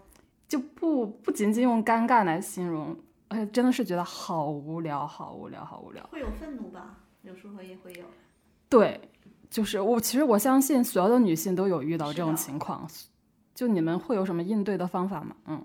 [0.47, 2.97] 就不不仅仅用尴尬来形容，
[3.29, 6.05] 哎，真的是觉得好无聊，好无聊，好无聊。
[6.11, 6.97] 会有愤怒吧？
[7.21, 8.03] 有时候也会有。
[8.67, 8.99] 对，
[9.49, 12.87] 就是我其实我相信所有的女性都有遇到这种情况，
[13.53, 15.35] 就你们会有什么应对的方法吗？
[15.45, 15.63] 嗯。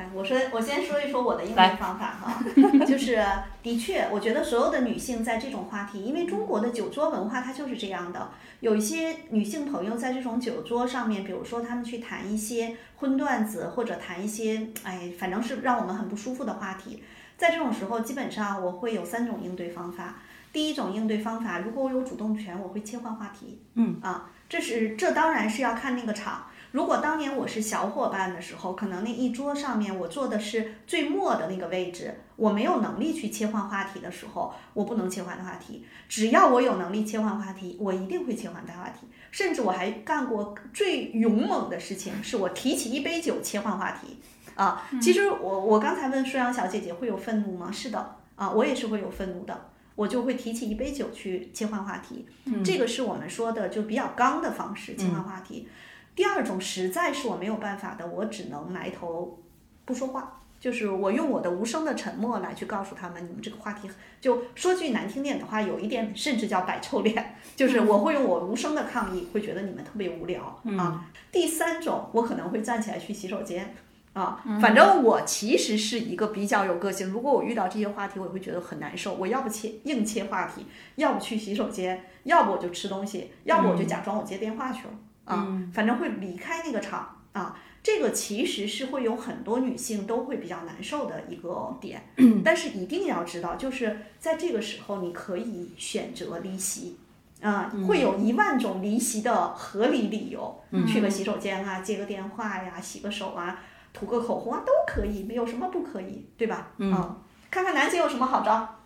[0.00, 2.42] 来，我说，我先说一说我的应对方法哈，
[2.88, 3.22] 就是
[3.62, 17.02] 的确，我觉得所有的女性在这种话题，因为中国的酒桌文化它就是这样的，有一些女性朋友在这种酒桌上面，比如说她们去谈一些荤段子，或者谈一些哎，反正是让我们很不舒服的话题，
[17.36, 20.16] 在这种时候，基本上我会有三种应对方法。
[20.52, 23.62] 第一种应对方法，如果我有主动权，我会切换话题。
[23.74, 26.46] 嗯啊，这是这当然是要看那个场。
[26.72, 35.84] 如果当年我是小伙伴的时候，可能那一桌上面我坐的是最末的那个位置，我没有能力去切换话题的时候，我不能切换话题。
[36.08, 39.08] 只要我有能力切换话题，我一定会切换大话题。
[39.30, 44.18] 甚至我还干过最勇猛的事情，是我提起一杯酒切换话题。
[44.54, 47.70] 啊，其实我我刚才问舒阳小姐姐会有愤怒吗？
[47.72, 49.68] 是的，啊，我也是会有愤怒的。
[49.96, 52.26] 我就会提起一杯酒去切换话题，
[52.64, 55.68] 这个是我们说的就比较刚的方式切换话题。
[56.14, 59.38] 第二种实在是我没有办法的，我只能埋头
[59.84, 63.88] 不说话，就是我用我的无声的沉默来去告诉他们，你们这个话题
[64.20, 71.06] 就说句难听点的话，有一点甚至叫摆臭脸， 就是我会用我无声的抗议，会觉得你们特别无聊啊。
[71.32, 73.74] 第三种，我可能会站起来去洗手间。
[74.12, 77.08] 啊，反正我其实是一个比较有个性。
[77.08, 79.14] 如果我遇到这些话题，我会觉得很难受。
[79.14, 84.90] 我要不切硬切话题，要不去洗手间，要不我就吃东西，要不我就假装我接电话去了。
[85.30, 87.56] 啊，反正会离开那个场啊。
[87.82, 92.02] 这个其实是会有很多女性都会比较难受的一个点。
[92.44, 96.98] 但是一定要知道，就是在这个时候，你可以选择离席。
[97.40, 103.58] 啊，会有一万种离席的合理理由，去个洗手间啊，接个电话呀，洗个手啊。
[103.94, 106.68] 涂个口红啊，都可以，没有什么不可以，对吧？
[106.76, 107.16] 嗯，
[107.50, 108.76] 看看男性有什么好招。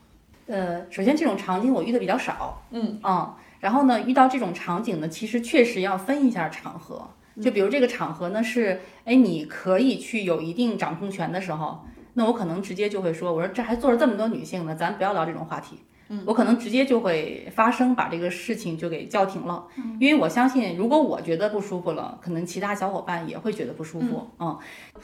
[0.47, 7.09] 呃，首先这种场景我遇的比较少，嗯嗯，然后呢，遇到这种场景呢，其实确实要分一下场合，
[7.41, 15.79] 就比如这个场合呢是，哎，你可以去有一定掌控权的时候，那我可能直接就会说，我说这还坐着这么多女性呢，咱不要聊这种话题。
[16.11, 24.29] 嗯我可能直接就会发声，把这个事情就给叫停了，嗯因为我相信，如果我觉得不舒服了，可能其他小伙伴也会觉得不舒服。
[24.39, 24.59] 嗯，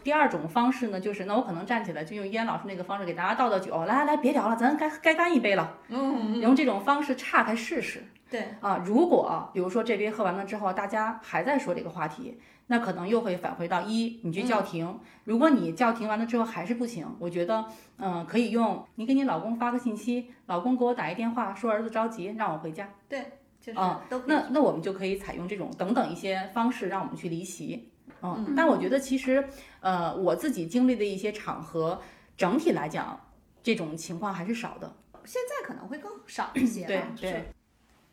[0.04, 5.78] 第二种方式呢，就是那我可能站起来，就用燕老师那个方式给大家倒倒酒，来来来，别聊了，咱该该干一杯了。
[5.88, 8.04] 嗯，用这种方式岔开试试。
[8.30, 12.38] 对啊，如果比如说这杯喝完了之后，大家还在说这个话题。
[12.72, 14.96] 那可能又会返回到一，你去叫停。
[15.24, 17.64] 如果你叫停完了之后还是不行，我觉得，
[17.98, 22.88] 嗯，可以用你给你老公发个信息，老公给我打一电话，说儿子着急，让我回家。
[23.08, 23.24] 对，
[23.60, 27.90] 就是嗯，都那那我们就可以采用这种等等一些方式，让我们去离席。
[28.22, 29.44] 嗯，但我觉得其实，
[29.80, 32.00] 呃，我自己经历的一些场合，
[32.36, 33.18] 整体来讲，
[33.64, 34.94] 这种情况还是少的。
[35.24, 36.86] 现在可能会更少一些吧。
[36.86, 37.52] 对是对。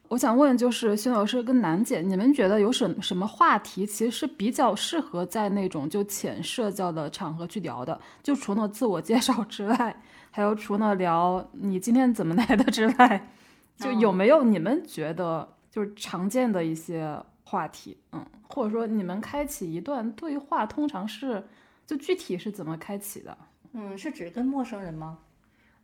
[0.09, 7.99] 我想问，就是薛老师跟楠姐，你们觉得有什什么话题其实是比较适合在那种就浅社交的场合去聊的？
[8.23, 13.29] 就除了自我介绍之外，还有除了聊你今天怎么来的之外，
[13.77, 17.97] 就有没有你们觉得就是常见的一些话题？
[18.13, 21.43] 嗯，或者说你们开启一段对话，通常是
[21.85, 23.37] 就具体是怎么开启的？
[23.73, 25.17] 嗯，是指跟陌生人吗？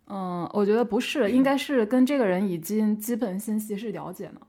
[0.07, 4.41] 嗯，我觉得不是，应该是跟这个人已经基本信息是了解了。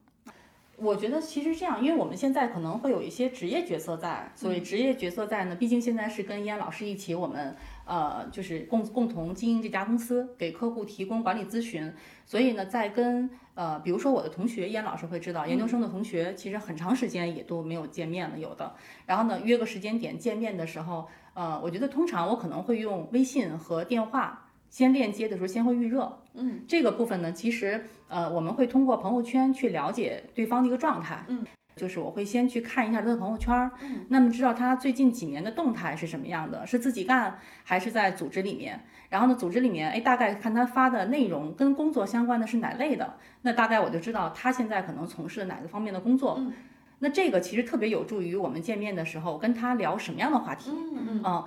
[0.77, 7.55] 我觉得其实这样，因为我们现在可能会有一些职业角色在，所以职业角色在呢，毕竟现在是跟燕老师一起，我们
[7.87, 11.91] 呃就是共共同经营这家公司，给客户提供管理咨询，
[12.27, 18.75] 所以呢，在跟呃比如说我的同学燕老师会知道，研究生的同学其实很长时间也都没有见面了，有的，
[19.07, 24.44] 然后呢约个时间点见面的时候，呃，我觉得通常我可能会用微信和电话。
[24.75, 46.53] 先链接的时候，先会预热，嗯，这个部分呢，其实呃，我们会通过朋友圈去了解对方的一个状态，嗯，就是我会先去看一下他的朋友圈，嗯，那么知道他最近几年的动态是什么样的，是自己干还是在组织里面，然后呢，组织里面，哎，大概看他发的内容跟工作相关的是哪类的，那大概我就知道他现在可能从事哪个方面的工作，嗯，
[46.99, 51.23] 那这个其实特别有助于我们见面的时候跟他聊什么样的话题，嗯嗯。
[51.25, 51.45] 嗯。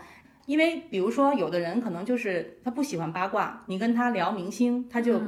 [0.48, 5.22] 因为比如说，有的人可能就是他不喜欢八卦，你跟他聊明星，他就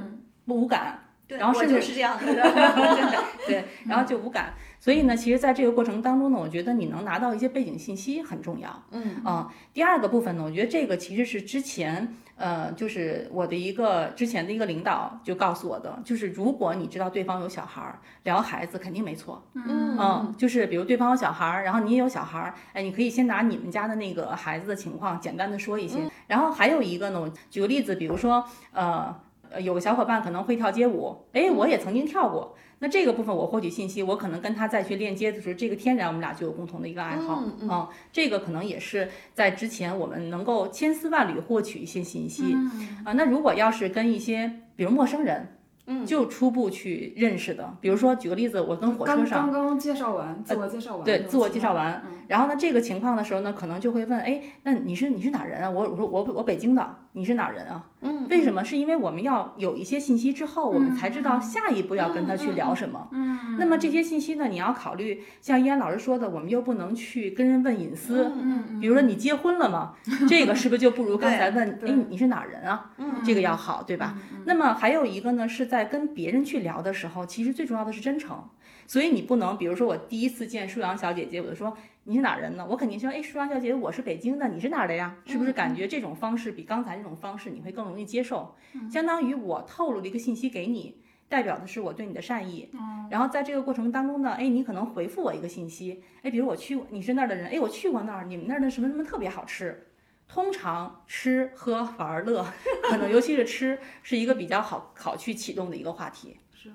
[0.45, 2.43] 不无感，对，然后甚至是这样的人。
[3.45, 4.53] 对，然后就无感。
[4.81, 8.83] 所以呢，其实在这个过程当中呢，我觉得你能拿到一些背景信息很重要。
[8.91, 19.43] 嗯啊、第二个部分呢，我觉得这个其实是之前呃，就是我的一个之前的一个领导就告诉我的，就是如果你知道对方有小孩儿，聊孩子肯定没错。
[19.53, 25.99] 嗯嗯，就是比如对方有小孩儿，然后你也有小孩儿，哎，你可以先拿你们家的那个孩子的情况简单的说一些。
[26.27, 29.13] 然后还有一个呢，我举个例子，比如说呃。
[29.51, 32.55] 呃，有个小伙伴可能会跳街舞，哎，我也曾经跳过。
[32.81, 37.43] 那这个部分我获取信息，我可能跟他再去链接的时候，这个天然我们俩就有共同的一个爱好。
[37.45, 42.53] 嗯嗯这个可能也是在之前我们能够千丝万缕获取一些信息。
[42.53, 45.55] 嗯啊，那如果要是跟一些比如陌生人，
[45.87, 55.67] 嗯就初步去认识的，比如说举个例子，我跟火车上刚刚介绍完，自我介绍完，对自我介绍完，嗯然后呢，这个情况的时候呢，可能就会问，哎，那你是你是哪人啊？
[55.67, 57.83] 我我说我我北京的，你是哪人啊？
[58.01, 58.63] 嗯，为什么？
[58.63, 63.07] 是因为我们要有一些信息之后，我们才知道下一步要跟他去聊什么。
[63.13, 68.31] 嗯，那么这些信息呢，你要考虑，像依然老师说的，我们又不能去跟人问隐私。
[68.35, 69.95] 嗯嗯比如说你结婚了吗？
[70.29, 72.91] 这个是不是就不如刚才问，对哎，你是哪人啊？
[72.97, 74.15] 嗯这个要好，对吧？
[74.45, 78.37] 那么还有一个呢，是在跟别人去聊的时候，其实最重要的是真诚。
[78.85, 81.77] 所以你不能，比如说我第一次见舒阳小姐姐，我就说
[82.09, 82.65] 你是哪人呢？
[82.67, 85.15] 我肯定说，哎，舒阳小姐姐，我是北京的，你是哪儿的呀？
[85.27, 88.55] 是不是感觉这种方式比刚才这种方式你会更容易接受？
[88.91, 92.71] 相当于我透露了一个信息给你，代表的是我对你的善意。
[93.11, 99.85] 然后在这个过程当中呢，哎，你可能回复我一个信息，哎，比如我去过，你是那儿的人，哎，我去过那儿，你们那儿的什么什么特别好吃。
[100.27, 102.43] 通常吃喝玩乐，
[102.89, 106.39] 可能尤其是吃是一个比较好好去启动的一个话题。
[106.55, 106.73] 是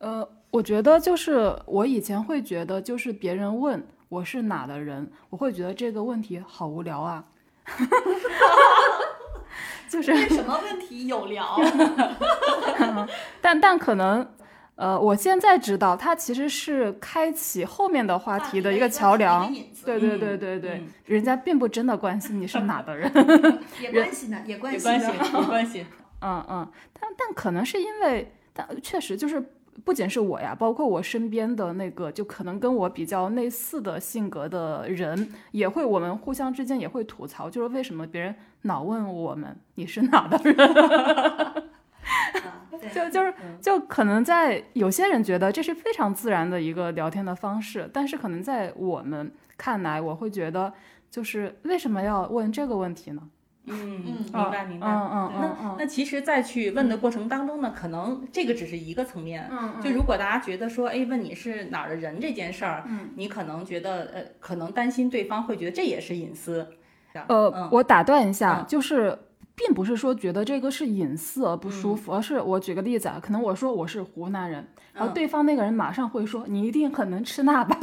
[0.00, 7.24] 呃，我觉得就是我以前会觉得，就是别人问我是哪的人，我会觉得这个问题好无聊啊。
[9.88, 11.58] 就是，什么问题有聊？
[13.40, 14.28] 但但可能，
[14.74, 19.52] 呃，我现在知道，它其实是开启后面的话题的一个桥梁。
[19.84, 23.10] 对对对对对，嗯人家并不真的关心你是哪的人。
[23.80, 25.14] 也关系呢，也关系有关系，呢。
[25.32, 25.86] 有关系。
[26.20, 29.40] 嗯嗯，但但可能是因为，但确实就是
[29.84, 40.56] 不仅是我呀，包括我身边的那个，就可能跟我比较类似的性格的人，也会我们互相之间也会吐槽，就是为什么别人老问我们你是哪的人，
[42.80, 50.72] 对 就就是就可能在有些人觉得这是非常自然的一个聊天的方式，但是可能在我们看来，我会觉得
[51.10, 53.22] 就是为什么要问这个问题呢？
[53.66, 54.24] 嗯，嗯。
[54.32, 54.86] 明白明白。
[54.86, 59.48] 嗯嗯嗯嗯那其实，在去问的过程当中呢，可能这个只是一个层面。
[59.50, 63.10] 嗯就如果大家觉得说，哎，问你是哪儿的人这件事儿，嗯。
[63.16, 66.66] 你可能觉得，呃，可能担心对方会觉得这也是隐私。
[67.28, 67.68] 呃，嗯。
[67.72, 68.66] 我打断一下，嗯。
[68.66, 69.18] 就是
[69.54, 75.14] 并不是说觉得这个是隐私而不舒服，而是我举个例子啊，可能我说我是湖南人，然后嗯。
[75.14, 77.78] 对方那个人马上会说你一定很能吃辣吧，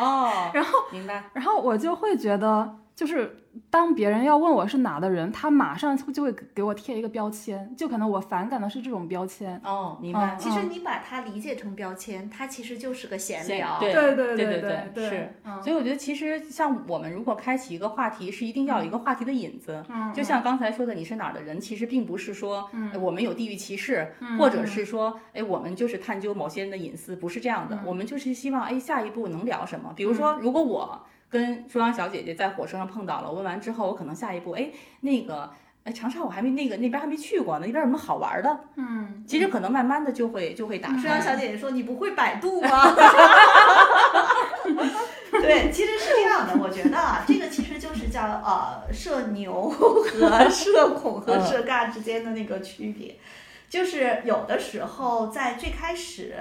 [0.00, 1.24] 哦， 然后明白。
[1.34, 9.56] 然后我就会觉得，就是当别人要问我是哪的人，他马上就会给我贴一个标签，就可能我反感的是这种标签。
[9.62, 10.34] 哦，明白。
[10.34, 13.78] 嗯其实你把它理解成标签，它其实就是个闲闲聊。
[13.78, 15.32] 对对对对对对是。
[15.44, 19.80] 嗯所以我觉得，其实像我们如果开启一个话题，是一定要有一个话题的引子。
[19.88, 22.68] 嗯就像刚才说的，你是哪儿的人，其实并不是说，
[23.00, 27.82] 我们有地域歧视，或者是说，哎，我们就是探究某些人的隐私，不是这样嗯的。
[27.86, 29.92] 我们就是希望，哎，下一步能聊什么？
[29.94, 34.70] 比如说，如果我跟舒阳小姐姐在火车上碰到了，问完之后，我可能下一步，哎，
[35.00, 35.50] 那个。
[35.84, 38.60] 哎，长沙我还没那个那边还没去过呢，那边有什么好玩的？
[38.76, 40.98] 嗯，其实可能慢慢的就会就会打开。
[40.98, 42.68] 舒阳小姐姐说：“你不会百度吗？”
[45.32, 53.16] 对，其实是这样的，我觉得啊，这个其实就是叫呃社牛和 社恐和社尬之间的那个区别，
[53.70, 56.34] 就是有的时候在最开始。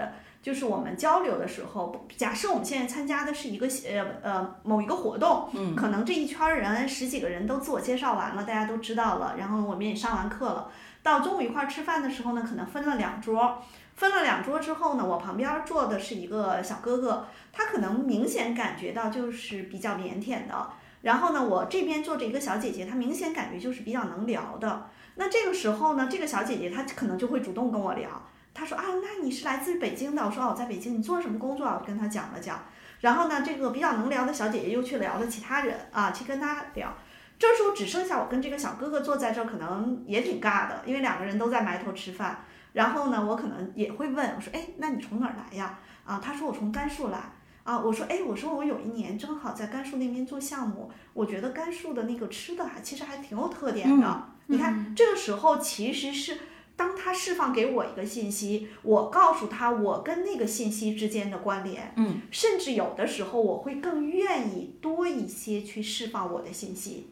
[0.47, 10.71] 就是我们交流的时候，假设我们现在参加的是一个呃呃某一个活动，嗯可能这一圈儿人十几个人都自我介绍完了，大家都知道了，然后我们也上完课了，
[11.03, 13.61] 到中午一块儿吃饭的时候呢，可能分了两桌，
[13.95, 20.69] 分了两桌之后呢，我旁边坐的是一个小哥哥，他可能明显感觉到就是比较腼腆的。
[21.01, 24.87] 然后呢，我这边坐着一个小姐姐，她明显感觉就是比较能聊的。
[25.15, 28.09] 那这个时候呢，这个小姐姐她可能就会主动跟我聊。
[28.57, 30.25] 她说啊，那你是来自于北京的？
[30.25, 30.97] 我说哦，我在北京。
[30.97, 31.77] 你做什么工作啊？
[31.79, 32.59] 我跟他讲了讲。
[33.01, 36.91] 然后呢，这个比较能聊的小姐姐又去聊了其他人啊，去跟他聊。
[37.37, 42.43] 这时候只剩下我跟这个小哥哥坐在这儿，可能也挺尬的，因为两个人都在埋头吃饭。
[42.73, 45.77] 然后呢，我可能也会问我说，哎，那你从哪儿来呀？
[46.03, 47.19] 啊，他说我从甘肃来。
[47.63, 54.23] 啊，我说，哎，我说我有一年正好在甘肃那边做项目，我觉得甘肃的那个吃的还其实还挺有特点的。
[54.45, 56.37] 你看，这个时候其实是
[56.77, 67.09] 当他释放给我一个信息，我告诉他我跟那个信息之间的关联，嗯，甚至有的时候我会更愿意多一些去释放我的信息，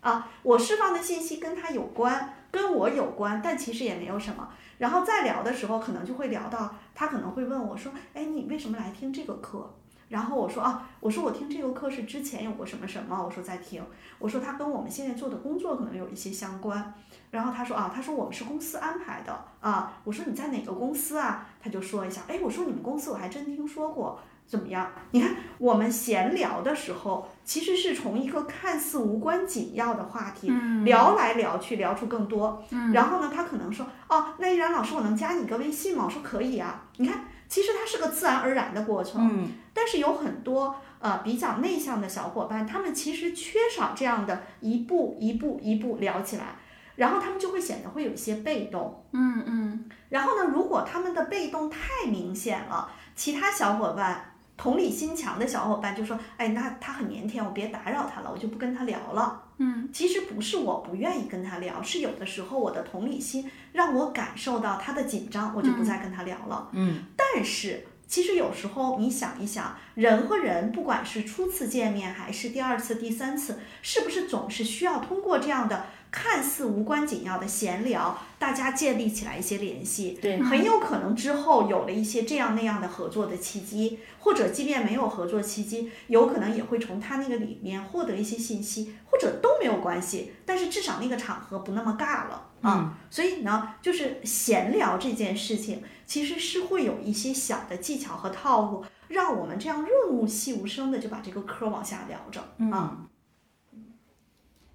[0.00, 4.48] 啊，我释放的信息跟他有关，跟我有关，但其实也没有什么。
[4.78, 9.74] 然后再聊的时候，可能就会聊到他可能会问我说，哎，你为什么来听这个课？
[10.08, 13.82] 然后我说啊，我说我听这个课是之前有过什么什么，我说在听，
[14.18, 16.94] 我说他跟我们现在做的工作可能有一些相关。
[17.32, 19.94] 然后他说啊，他说我们是公司安排的啊。
[20.04, 21.46] 我说你在哪个公司啊？
[21.60, 24.86] 他就说一下，哎，我说你们公司我还真听说过，怎么样？
[25.12, 30.52] 你看我们闲聊的时候，其实是从一个看似无关紧要的话题、
[30.84, 32.62] 聊来聊去，聊出更多。
[32.92, 36.04] 然后呢，他可能说，哦，那依然老师，我能加你个微信吗？
[36.04, 36.84] 我说可以啊。
[36.98, 39.26] 你看，其实它是个自然而然的过程。
[39.26, 46.56] 嗯，但是有很多呃比较内向的小伙伴，他们其实缺少这样的一步一步一步聊起来。
[46.96, 66.68] 然后他们就会显得会有一些被动，嗯嗯，然后呢，如果他们的被动太明显了，其他小伙伴同理心强的小伙伴就说：“哎，那他很腼腆，我别打扰他了，我就不跟他聊了。”嗯，其实不是我不愿意跟他聊，是有的时候我的同理心让我感受到他的紧张，我就不再跟他聊了。
[66.72, 75.86] 嗯，但是其实有时候你想一想，人和人不管是初次见面还是第二次、第三次，是不是总是需要通过这样的？
[76.12, 92.98] 看似无关紧要的闲聊，大家建立起来一些联系，对，很有可能之后有了一些这样那样的合作的契机，或者即便没有合作契机，有可能也会从他那个里面获得一些信息，或者都没有关系，但是至少那个场合不那么尬了啊。
[93.08, 103.06] 所以呢，就是闲聊这件事情，其实是会有一些小的技巧和套路，让我们这样润物细无声的就把这个嗑往下聊着啊。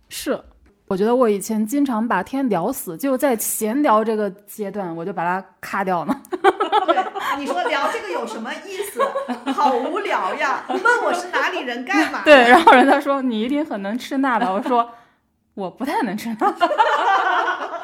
[0.09, 0.43] 是。
[0.87, 6.21] 我觉得我以前经常把天聊死，就在闲聊这个阶段，我就把它卡掉了。
[6.87, 6.95] 对，
[7.37, 9.01] 你说聊这个有什么意思？
[9.51, 10.63] 好无聊呀！
[10.69, 12.21] 问我是哪里人干嘛？
[12.23, 14.49] 对，然后人家说你一定很能吃辣吧？
[14.49, 14.89] 我说
[15.55, 16.55] 我不太能吃辣。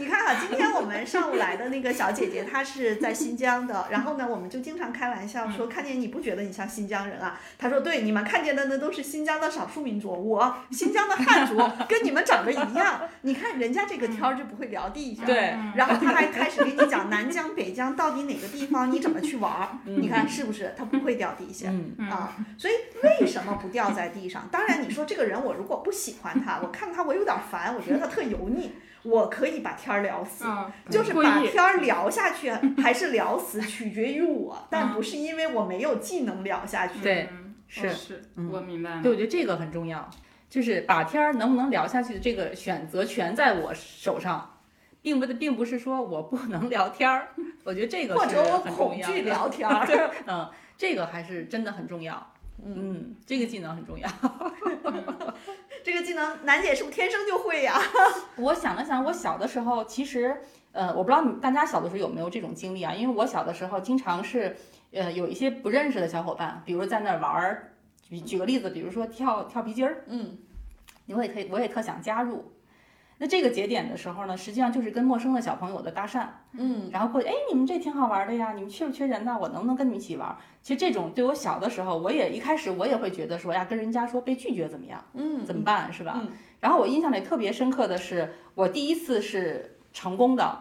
[0.00, 3.86] 你看哈，今天我们上午来的那个小姐姐，她是在新疆的。
[3.92, 7.38] 然后呢，我们就经常开玩笑说，看见你不觉得你像新疆人啊？
[7.58, 11.54] 她说，对，你们看见的那都是新疆的少数民族，我新疆的汉族
[11.86, 13.02] 跟你们长得一样。
[13.20, 15.54] 你看人家这个天儿就不会聊地下，对。
[15.76, 19.68] 然后她还开始给你讲南疆、北疆到底哪个地方你怎么去玩儿？
[19.84, 20.74] 你看是不是？
[20.78, 21.68] 她不会掉地下
[22.10, 22.34] 啊？
[22.56, 22.72] 所以
[23.20, 24.48] 为什么不掉在地上？
[24.50, 28.72] 当然，你说这个人我如果不喜欢他，我看他我有点烦，我觉得他特油腻。
[29.02, 30.44] 我可以把天儿聊死，
[30.90, 32.50] 就是把天儿聊下去
[32.82, 36.98] 还是聊死，取决于我， 但不是因为我没有技能聊下去。
[37.00, 37.28] 对，
[37.66, 39.00] 是是，我明白。
[39.02, 40.08] 对，我觉得这个很重要，
[40.48, 44.58] 就是把天儿能不能聊下去的这个选择权在我手上，
[45.00, 47.28] 并不并不是说我不能聊天儿。
[47.64, 52.32] 我觉得这个或者我恐惧聊天儿，嗯，这个还是真的很重要。
[52.64, 54.08] 嗯，这个技能很重要。
[55.82, 57.80] 这个技能，楠姐是不是天生就会呀？
[58.36, 60.40] 我想了想，我小的时候其实，
[60.72, 62.92] 呃，我不知道你大家小的时候有没有这种经历啊？
[62.92, 64.56] 因为我小的时候经常是，
[64.92, 67.72] 呃，有一些不认识的小伙伴，比如在那儿玩儿，
[68.08, 70.36] 举举个例子，比如说跳跳皮筋儿，嗯，
[71.06, 72.52] 我也可以，我也特想加入。
[73.22, 79.36] 那这个节点的时候呢，实际上就是跟陌生的小朋友的搭讪，嗯，然后过去，哎，你们这挺好玩的呀，你们缺不缺人呢？
[79.38, 80.34] 我能不能跟你们一起玩？
[80.62, 85.04] 其实这种对我小的时候，我也一开始我也会觉得说呀，跟人家说被拒绝怎么样？
[85.12, 86.18] 嗯，怎么办是吧？
[86.18, 86.32] 嗯。
[86.60, 90.58] 然后我印象里特别深刻的是，我第一次是成功的，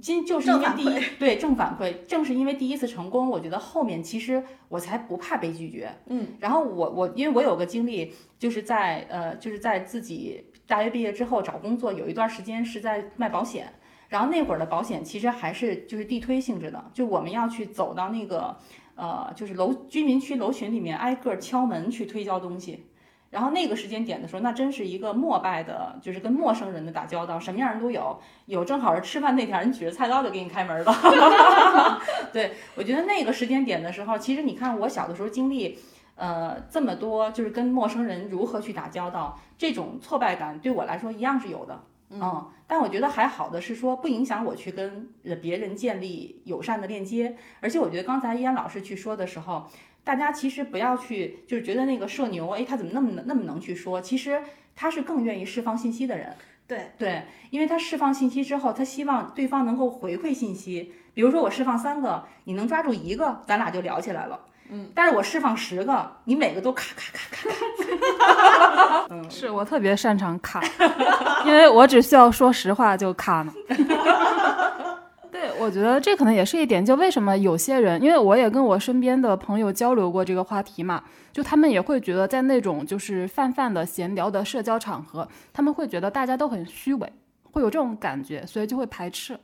[0.00, 5.94] 今就是因为第一对正反馈，正是因为第一次成功，我觉得后面其实我才不怕被拒绝。
[6.06, 6.28] 嗯。
[6.40, 10.46] 然后我我因为我有个经历，就是在呃就是在自己。
[10.66, 13.72] 大学毕业之后找工作，有一段时间是在卖保险，
[14.08, 18.56] 然后那会儿的保险其实还是就是地推性质的，就我们要去走到那个
[18.94, 22.86] 呃就是楼居民区楼群里面挨个敲门去推销东西，
[23.30, 32.00] 然后那个时间点的时候，那真是一个陌拜的，就是跟陌生人的打交道，什么样人都有，有正好是吃饭那天人举着菜刀就给你开门了，
[32.32, 35.78] 对我觉得那个时间点的时候，其实你看我小的时候经历。
[36.16, 45.08] 呃，这么多就是跟陌生人如何去打交道，这种挫败感对我来说一样是有的，嗯，但我觉得还好的是说不影响我去跟
[45.42, 49.66] 别人建立友善的链接，而且我觉得刚才依安老师去说的时候，
[50.04, 54.42] 大家其实不要去就是觉得那个社牛，哎，他怎么那么那么能去说，其实
[54.76, 56.36] 他是更愿意释放信息的人，
[56.68, 56.92] 对。
[56.96, 64.40] 对，因为他释放信息之后，他希望对方能够回馈信息，比如说我释放三个，你能抓住一个，咱俩就聊起来了。
[64.70, 70.62] 嗯，但是我释放十个，你每个都咔咔咔咔咔， 是我特别擅长卡，
[71.44, 73.52] 因为我只需要说实话就卡呢。
[75.30, 81.02] 对，我觉得这可能也是一点，就为什么有些人，因为我也跟我身边的朋友交流过这个话题嘛，
[81.32, 87.12] 就他们也会觉得在那种就是泛泛的闲聊的社交场合，他们会觉得大家都很虚伪，
[87.50, 89.38] 会有这种感觉，所以就会排斥。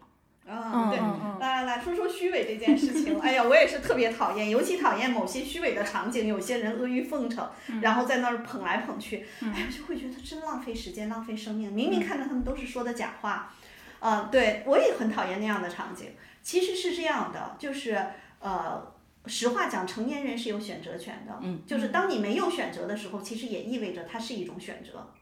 [0.50, 0.98] 啊，对，
[1.38, 3.18] 来来来说说虚伪这件事情。
[3.20, 7.48] 哎呀，我也是特别讨厌，尤其讨厌某些虚伪的场景，有些人阿谀奉承，
[7.80, 11.72] 然后在那儿捧来捧去，哎呀，就会觉得真浪费时间，浪费生命。
[11.72, 13.54] 明明看到他们都是说的假话，
[14.00, 16.08] 啊、对我也很讨厌那样的场景。
[16.42, 18.06] 其实是这样的，就是
[18.40, 18.92] 呃。
[19.26, 21.38] 实话讲，成年人是有选择权的。
[21.42, 25.12] 嗯，就是当你没有选择的时候，其实也意味着它是一种选择。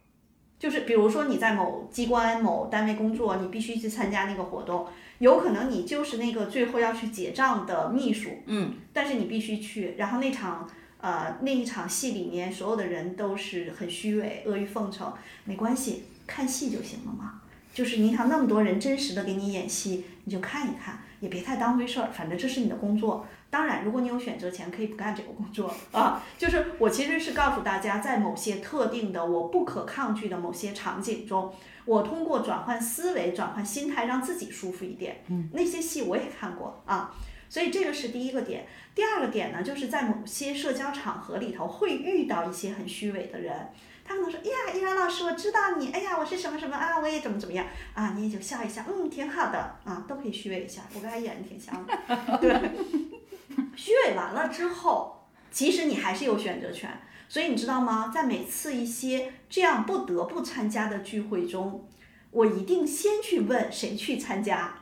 [0.56, 4.86] 就是比如说你在某机关、某单位工作，你必须去参加那个活动，
[5.18, 10.68] 有可能你就是那个最后要去结账的秘书，嗯，但是你必须去，然后那场
[11.00, 15.12] 呃那一场戏里面所有的人都是很虚伪、阿谀奉承，
[15.44, 17.40] 没关系，看戏就行了嘛。
[17.74, 23.26] 就是你想那么多人真实的给你演戏，你就看一看，也别太当回事儿，反正这是你的工作。
[23.51, 26.22] 当然，如果你有选择权，可以不干这个工作啊。
[26.36, 31.53] 就是我其实是告诉大家，在某些特定的我不可抗拒的某些场景中，
[31.86, 35.22] 我通过转换思维、转换心态，让自己舒服一点。
[35.28, 37.14] 嗯，那些戏我也看过啊，
[37.49, 38.66] 所以这个是第一个点。
[38.94, 43.70] 第二个点呢，就是在某些社交场合里头会遇到一些很虚伪的人，
[44.05, 50.82] 他可能说：“哎呀，依然老师，我知道你，哎呀，我是什么什么啊，我也怎么怎么样啊。”你也就笑一笑，嗯，挺好的啊，都可以虚伪一下。
[50.94, 51.96] 我跟他演的挺像的，
[52.40, 53.07] 对。
[53.78, 56.90] 虚伪完了之后，其实你还是有选择权。
[57.28, 58.10] 所以你知道吗？
[58.12, 61.86] 在每次一些这样不得不参加的聚会中，
[62.32, 64.74] 我一定先去问谁去参加。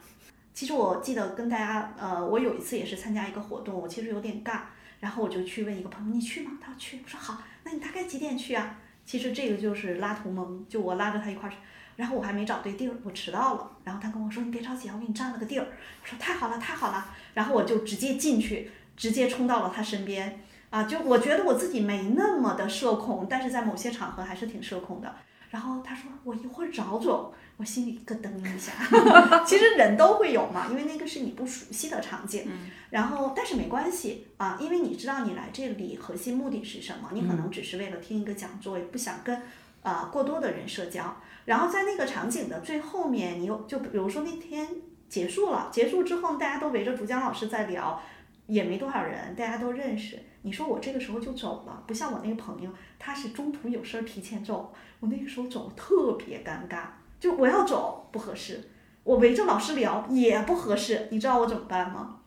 [0.55, 4.61] 其实我记得跟大家，呃，我有一次也是参加一个活动，我其实有点尬，
[5.01, 7.01] 然后我就去问一个朋友：“你去吗？”他说去。
[7.05, 8.79] 我说好，那你大概几点去啊？
[9.05, 11.59] 其实这个就是拉同盟，就我拉着他一块儿去，
[11.97, 15.67] 然后我还没找对地儿，我迟到了，然后他跟我说：“你别着急，我给你占了个地儿。”
[16.03, 20.41] 我说太好了，太好了，然后我就直接进去，直接冲到了他身边。
[20.69, 25.15] 啊，就我觉得我自己没那么的社恐，但是在某些场合还是挺社恐的。
[25.49, 28.73] 然后他说我一会儿找找，我心里咯噔一下。
[29.47, 32.51] 其实人都会有嘛，因为那个是你不熟悉的场景。
[32.91, 39.41] 然后但是没关系啊，因为你知道你来这里核心目的是什么，你可能只是为了听一个讲座，也不想跟
[39.83, 41.17] 啊、过多的人社交。
[41.45, 44.69] 然后在那个场景的最后面，你又就比如说那天
[45.09, 48.03] 结束了，结束之后大家都围着主讲老师在聊。
[48.47, 50.19] 也没多少人，大家都认识。
[50.43, 54.73] 你说我这个时候就走了，不像我那个朋友，他是中途有事儿提前走。
[55.01, 56.85] 我那个时候走特别尴尬，
[57.19, 58.63] 就我要走不合适，
[59.03, 61.09] 我围着老师聊也不合适。
[61.11, 62.21] 你知道我怎么办吗？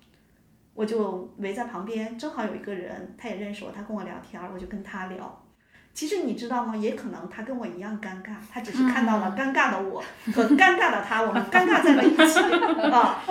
[0.73, 5.45] 我就围在旁边，正好有一个人，他也认识我，他跟我聊天儿，我就跟他聊。
[5.93, 6.75] 其实你知道吗？
[6.75, 10.01] 也可能他跟我一样尴尬，他只是看到了尴尬的我
[10.33, 12.39] 和尴尬的他，我们尴尬在了一起
[12.91, 13.21] 啊。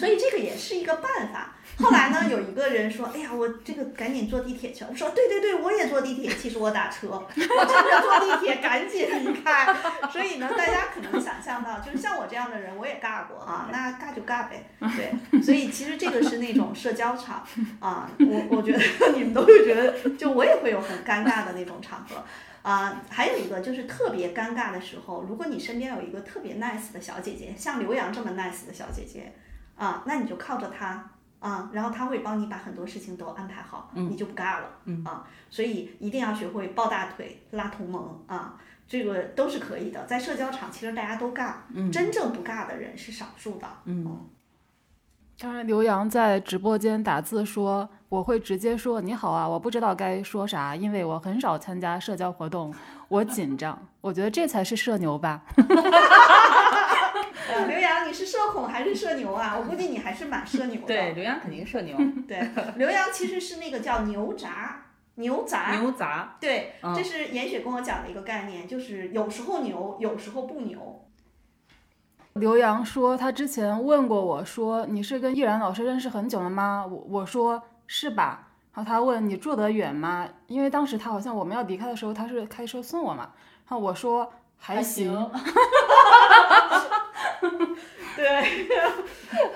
[0.00, 1.56] 所以这个也是一个办法。
[1.76, 6.30] 后来呢，有一个人说：“哎呀，我这个赶紧坐地铁去。”我说：“对对对，我也坐地铁。
[6.34, 9.74] 其实我打车，我趁着坐地铁赶紧离开。”
[10.10, 13.68] 所以呢，大家可能想象到，就是像我这样的人，我也尬过啊。
[13.70, 15.42] 那尬就尬呗，对。
[15.42, 17.46] 所以其实这个是那种社交场
[17.78, 22.24] 啊，我我觉得你们都会觉得，就我也会有很尴尬的那种场合。
[22.62, 29.32] 啊，还有一个就是特别尴尬的时候，如果你身边有一个特别 nice 的小姐姐，像刘洋这么 nice 的小姐姐，
[29.80, 34.66] 啊，那你就靠着他啊，然后他会帮你把很多事情都安排好，你就不尬了，
[35.06, 38.56] 啊，所以一定要学会抱大腿、拉同盟啊，
[38.86, 40.04] 这个都是可以的。
[40.04, 41.54] 在社交场，其实大家都尬，
[41.90, 44.28] 真正不尬的人是少数的，嗯。
[45.42, 52.74] 当然，刘洋在直播间打字说：“我会直接说你好啊，我不知道该说啥，因为我很少参加社交活动，
[53.08, 55.42] 我紧张。”我觉得这才是社牛吧。
[57.60, 59.56] 呃刘洋，你是社恐还是社牛啊？
[59.58, 60.86] 我估计你还是蛮社牛的。
[60.86, 61.96] 对，刘洋肯定社牛，
[62.26, 64.86] 对，刘洋其实是那个叫牛杂，
[65.16, 65.76] 牛杂。
[65.78, 66.36] 牛杂。
[66.40, 71.06] 对，嗯这是严雪跟我讲的一个概念，就是有时候牛，有时候不牛。
[72.34, 78.46] 刘洋说他之前问过我说：“你是跟易然老师认识很久了吗？”我我说是吧。
[78.72, 80.28] 然后他问你住得远吗？
[80.46, 83.32] 因为当时他好像我们要离开的时候，他是开车送我嘛。
[83.68, 85.12] 然后我说还行。
[88.20, 88.68] 对，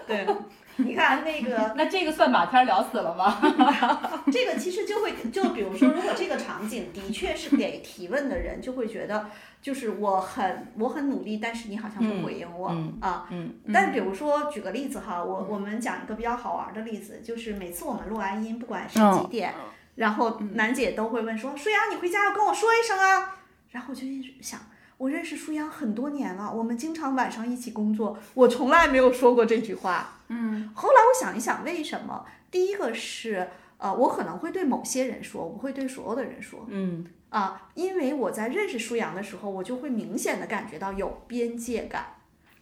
[0.27, 0.37] 对，
[0.77, 3.41] 你看那个， 那这个算把天儿聊死了吗？
[4.33, 9.29] 这个其实就会，就比如说，如果这个场景的确是给提问的人，就会觉得，
[9.61, 13.29] 就是我很我很努力，但是你好像不回应我、嗯啊。
[13.31, 19.55] 嗯但比如说，举个例子哈，我我们讲一个比较好玩的例子，就是每次我们录完音，不管是几点，
[19.97, 23.37] 然后楠姐都会问说：“舒阳，你回家要跟我说一声啊。”
[23.71, 24.61] 然后我就一直想，
[24.97, 30.21] 我认识舒阳很多年了，我们经常晚上一起工作，我从来没有说过这句话。
[30.29, 32.25] 嗯，后来我想一想，为什么？
[32.51, 36.65] 第一个是，呃，我可能会对某些人说，我不会对所有的人说。
[36.69, 42.15] 嗯啊，因为我在认识舒阳的时候，我就会明显的感觉到有边界感。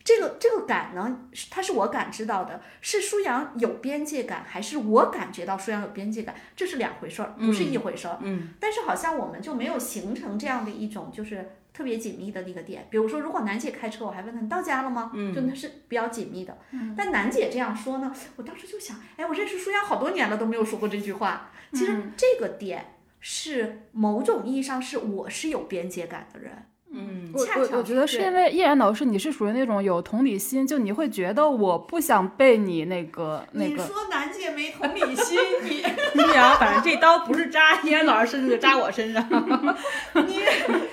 [0.03, 6.35] 这个这个感呢，是它是我感知到的，是舒阳有边界感，还是我感觉到舒阳有边界感？
[6.57, 8.19] 这是两回事儿，不是一回事儿。
[8.23, 12.87] 嗯但是好像我们就没有形成这样的一种就是特别紧密的那个点。
[12.91, 15.11] 比如说，如果楠姐开车，我还问她你到家了吗？
[15.15, 16.57] 嗯就那是比较紧密的。
[16.97, 21.51] 但楠姐这样说呢，我当时就想，哎，我认识舒雅好多年了都没有说过这句话。
[21.73, 26.67] 其实这个点是某种意义上是我是有边界感的人。
[26.95, 35.83] 嗯我恰巧我我觉得是因为依然老师你是属于那种有同理心，就你会觉得我不想被你那个那个，你说楠姐没同理心， 你
[36.15, 39.27] 对呀，反正这刀不是扎依然老师身上，就扎我身上。
[40.27, 40.41] 你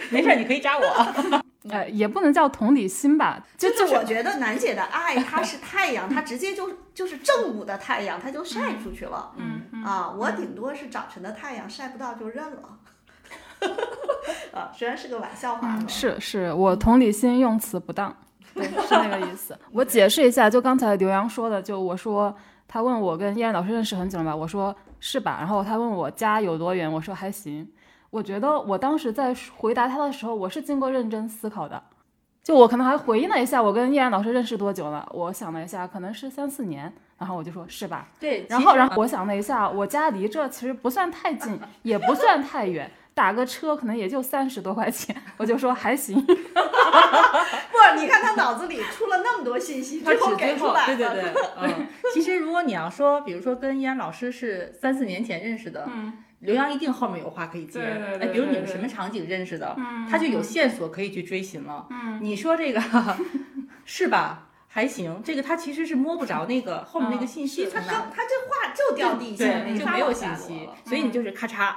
[0.10, 1.44] 没事儿，你可以扎我。
[1.70, 9.32] 呃，也不能叫同理心吧，就就是我觉得楠姐的爱，它是太阳，它直接就就是正午的太阳，它就晒出去了。
[9.36, 12.79] 嗯啊，我顶多是早晨的太阳晒不到就认了。
[14.54, 15.76] 啊，虽然是个玩笑话。
[15.80, 18.16] 嗯，是是，我同理心用词不当，
[18.54, 19.58] 对，是那个意思。
[19.72, 22.36] 我解释一下，就刚才刘洋说的，就我说
[22.68, 27.70] 他问我跟叶然老师认识很久了吧，我说是吧，然后他问我家有多远，我说还行。
[28.10, 31.82] 我觉得我当时在回答他的时候，我是经过认真思考的，
[32.44, 35.08] 就我可能还回应了一下，我跟叶然老师认识多久了？
[35.14, 38.08] 我想了一下，可能是三四年，然后我就说是吧。
[38.20, 42.90] 对，然后，然后我想了一下，我家离这其实不算太近，也不算太远，
[43.20, 46.16] 打个车可能也就三十多块钱，我就说还行。
[46.26, 46.34] 不，
[48.00, 50.96] 你看他脑子里出了那么多信息，他最后只给出来了。
[50.96, 57.82] 对对对， 嗯，其实如果你要说，比如说跟依然老师是三四年前认识的，嗯，刘洋一定后面有话可以接。
[57.82, 61.88] 对对对哎，比如你们什么场景认识的，嗯他就有线索可以去追寻了。
[61.90, 62.82] 嗯，你说这个
[63.84, 64.46] 是吧？
[64.70, 68.00] 还行，这个他其实是摸不着那个后面那个信息是他从哪。
[68.00, 71.74] 就他这话就掉地下，对，就没有信息所以你就是咔嚓。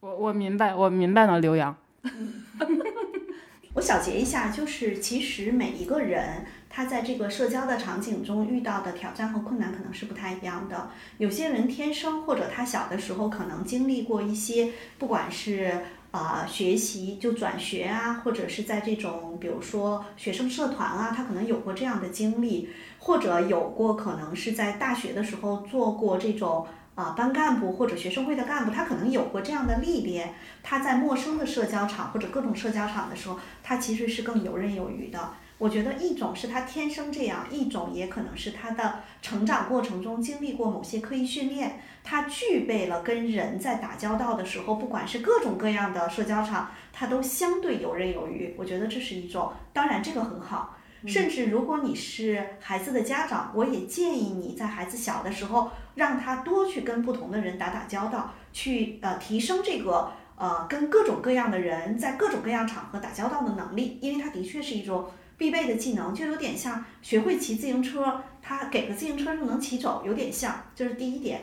[0.00, 1.74] 我我明白，我明白了，刘洋。
[3.74, 10.90] 我小结一下，就是其实每一个人他在这个社交的场景中遇到的挑战和困难可能是不太一样的。
[11.18, 26.66] 有些人天生或者他小的时候可能经历过一些，不管是啊、学习就转学啊，或者是在这种比如说学生社团啊，他可能有过这样的经历，或者有过可能是在大学的时候做过这种。
[26.96, 35.34] 啊，班干部或者学生会的干部，他可能有过这样的历练，他在陌生的社交场或者各种社交场的时候，他其实是更游刃有余的。
[35.58, 48.54] 我觉得一种是他天生这样，一种也可能是他的成长过程中经历过某些刻意训练，他具备了跟人在打交道的时候，不管是各种各样的社交场，他都相对游刃有余。
[48.56, 50.76] 我觉得这是一种，当然这个很好。
[51.06, 71.42] 甚至如果你是孩子的家长，我也建议你在孩子小的时候，让他多去跟不同的人打打交道，去呃提升这个呃跟各种各样的人在各种各样场合打交道的能力，因为它的确是一种必备的技能，就有点像学会骑自行车，他给个自行车就能骑走，有点像，这是第一点。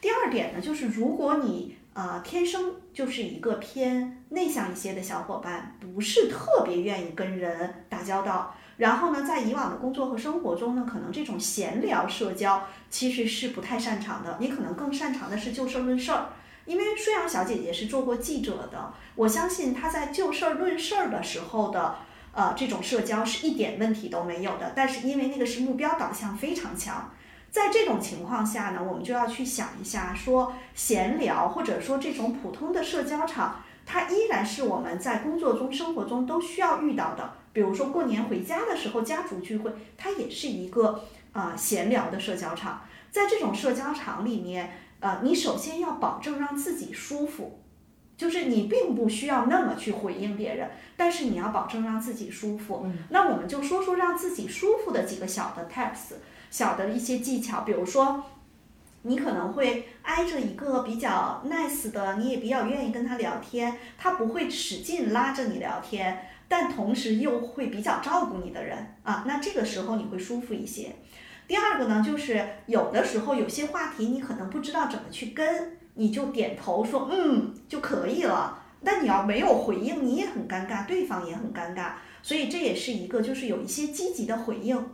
[0.00, 8.54] 第二点呢，就是如果你呃天生就是一个偏内向一些的小伙伴，不是特别愿意跟人打交道。
[8.78, 14.38] 然后呢，在以往的工作和生活中呢，可能这种闲聊社交其实是不太擅长的。
[14.40, 16.28] 你可能更擅长的是就事论事儿，
[16.64, 21.96] 因为舒阳小姐姐是做过记者的，我相信她在就事论事儿的时候的
[22.32, 24.72] 呃这种社交是一点问题都没有的。
[24.76, 27.10] 但是因为那个是目标导向非常强，
[27.50, 37.37] 在这种情况下呢，我们就要去想一下，说闲聊或者说这种普通的社交场，它依然是我们在工作中、生活中都需要遇到的。
[37.52, 42.82] 比如说过年回家的时候，家族聚会，它也是一个啊、呃闲聊的社交场。
[43.10, 44.70] 在这种社交场里面，
[45.00, 47.60] 呃，你首先要保证让自己舒服，
[48.16, 52.86] 就是你并不需要那么去回应别人，但是你要保证让自己舒服。
[53.10, 56.14] 那我们就说说让自己舒服的几个小的 tips，
[56.50, 58.24] 小的一些技巧，比如说。
[59.02, 70.96] 你可能会挨着一个比较 nice 的，你也比较愿意跟他聊天，他不会使劲拉着你聊天，但同时又会比较照顾你的人啊，那这个时候你会舒服一些。
[71.46, 78.64] 第二个呢，就是有的时候有些话题你可能不知道怎么去跟，你就点头说嗯就可以了。
[78.84, 84.90] 但你要没有回应，你也很尴尬，对方也很尴尬，所以这也是一个就是有一些积极的回应。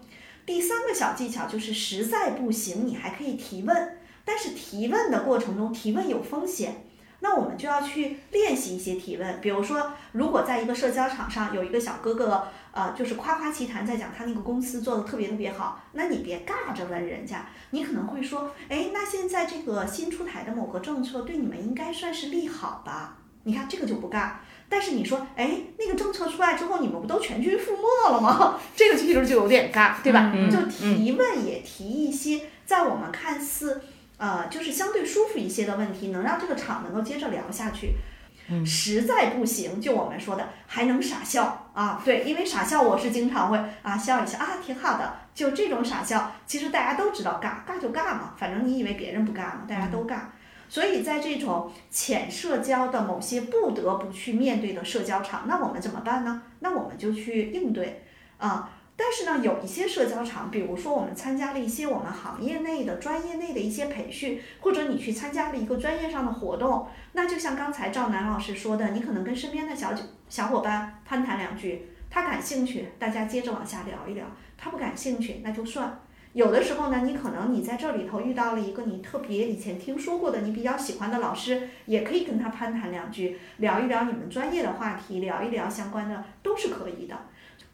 [0.46, 6.83] 第三个小技巧就是实在不行，你还可以提问，但是提问的过程中提问有风险。
[7.24, 23.16] 那我们就要去练习一些提问，比如说，如果在一个社交场上有一个小哥哥，呃，就是夸夸其谈，在讲他那个公司做的特别特别好，那你别尬着问人家，你可能会说，哎，那现在这个新出台的某个政策对你们应该算是利好吧？
[23.44, 24.32] 你看这个就不尬。
[24.68, 28.58] 但是你说，哎，那个政策出来之后，你们不都全军覆没了吗？
[28.76, 30.30] 这个其实就有点尬，对吧？
[30.52, 33.80] 就提问也提一些在我们看似。
[34.16, 37.94] 呃，就是相对舒服一些的问题，能让这个场能够接着聊下去。
[38.66, 42.02] 实在不行，就我们说的，还能傻笑啊。
[42.04, 45.14] 对，因为傻笑我是经常会啊笑一笑啊，挺好的。
[45.34, 50.18] 就这种傻笑，其实大家都知道尬，尬就尬嘛，反正你以为别人不尬嘛，大家都尬。
[50.68, 56.42] 所以在这种浅社交的某些不得不去面对的社交场，那我们怎么办呢？
[56.60, 58.04] 那我们就去应对
[58.36, 58.70] 啊。
[58.96, 69.92] 但是呢，有一些社交场，比如说我们参加了一些我们行业内的、专业内的一些培训，或者你去参加了一个专业上的活动，那就像刚才赵楠老师说的，你可能跟身边的小
[70.28, 74.26] 小伙伴攀谈两句，他感兴趣，大家接着往下聊一聊；
[74.56, 76.00] 他不感兴趣，那就算。
[76.32, 87.16] 有的时候呢，你可能你在这里头遇到了一个你特别以前听说过的、你比较喜欢的老师，也可以跟他攀谈两句，聊一聊你们专业的话题，聊一聊相关的，都是可以的。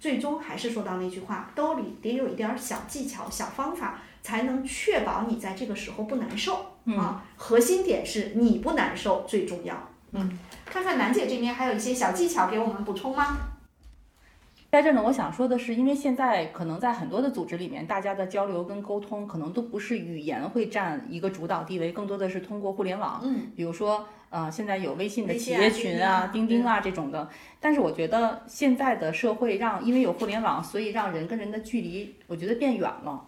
[0.00, 6.54] 最终还是说到那句话，兜里得有一点小技巧、小方法，才能确保你在这个时候不难受
[6.96, 7.22] 啊。
[7.36, 9.76] 核心点是你不难受最重要。
[10.12, 13.36] 嗯，看看楠姐这边还有一些小技巧给我们补充吗？
[14.72, 23.20] 在这呢，我想说的是，因为现在可能在很多的组织里面，大家的交流跟沟通可能都不是语言会占一个主导地位，更多的是通过互联网。
[23.22, 27.28] 嗯，比如说，呃，现在有微信的企业群啊、钉钉啊这种的。
[27.60, 33.26] 但是我觉得现在的社会让，因为有互联网，所以让人跟人的距离，我觉得变远了。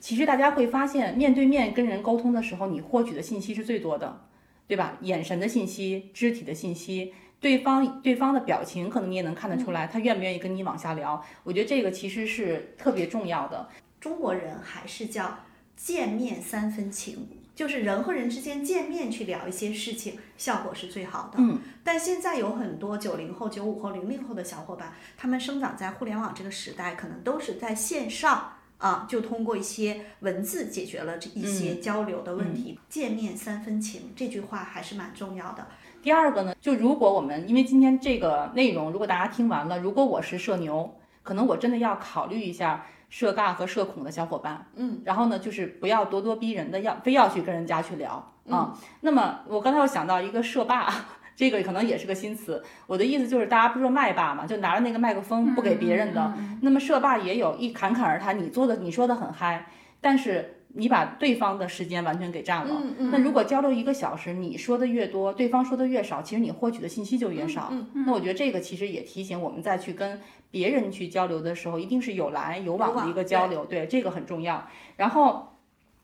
[0.00, 4.22] 其实大家会发现，面对面跟人沟通的时候，你获取的信息是最多的，
[4.66, 4.96] 对吧？
[5.02, 7.12] 眼神的信息、肢体的信息。
[7.40, 11.22] 对方对方的表情，可能你也能看得出来，他愿不愿意跟你往下聊。
[11.42, 13.68] 我觉得这个其实是特别重要的。
[14.00, 15.40] 中国人还是叫
[15.76, 21.38] 见面三分情，就是人和人之间见面去聊一些事情，效果是最好的。
[21.38, 21.58] 嗯。
[21.82, 32.78] 但现在有很多九零后、九五后、零零后的小伙伴，他们生长在互联网这个时代，可能都是在线上啊，就通过一些文字解决了这一些交流的问题。
[32.88, 35.66] 见面三分情这句话还是蛮重要的。
[36.02, 48.76] 第二个呢，就如果我们因为今天这个内容，如果大家听完了，如果我是社牛，可能我真的要考虑一下社尬和社恐的小伙伴，嗯，然后呢，就是不要咄咄逼人的，要非要去跟人家去聊啊。
[49.00, 50.88] 那么我刚才又想到一个社霸，
[51.36, 52.62] 这个可能也是个新词。
[52.86, 56.32] 我的意思就是，大家不是说麦霸嘛，就拿着那个麦克风不给别人的。
[56.62, 59.66] 那么社霸也有一侃侃而谈，你做的你说的很嗨，
[60.00, 60.53] 但是。
[60.74, 62.82] 你把对方的时间完全给占了。
[63.10, 67.72] 那如果交流一个小时，你说的越多，对方说的越少，其实你获取的信息就越少。
[68.06, 70.20] 那我觉得这个其实也提醒我们，再去跟
[70.50, 73.64] 别人去交流的时候，一定是有来有往的一个交流。
[73.64, 74.68] 对，这个很重要。
[74.96, 75.53] 然后。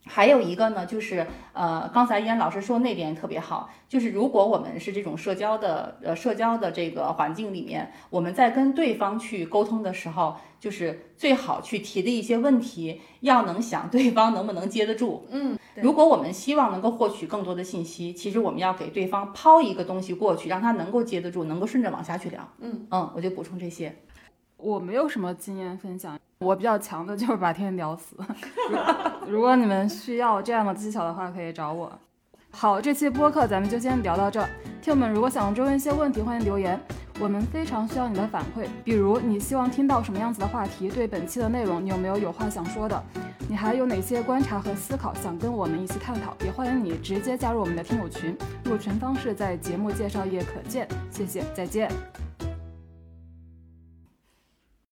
[0.07, 15.27] 还有一个呢，就是呃，刚才依然老师说那点特别好，就是如果我们是这种社交的呃社交的这个环境里面，我们在跟对方去沟通的时候，就是最好去提的一些问题，要能想对方能不能接得住。
[15.31, 22.49] 嗯，如果我们希望能够获取更多的信息，其实我们要给对方抛一个东西过去，让他能够接得住，能够顺着往下去聊。
[22.61, 23.95] 嗯嗯，我就补充这些。
[24.57, 28.17] 我没有什么经验分享，我比较强的就是把天聊死。
[29.29, 31.93] 如果你们需要这样的技巧的话，可以找我。
[32.51, 34.41] 好，这期播客咱们就先聊到这。
[34.81, 36.81] 听友们，如果想追问一些问题，欢迎留言，
[37.21, 38.67] 我们非常需要你的反馈。
[38.83, 40.89] 比如你希望听到什么样子的话题？
[40.89, 43.01] 对本期的内容，你有没有有话想说的？
[43.47, 46.35] 你还有哪些观察和思考想跟我们一起探讨？
[46.43, 48.35] 也欢迎你直接加入我们的听友群，
[48.65, 50.89] 入群方式在节目介绍页可见。
[51.11, 51.91] 谢谢，再见。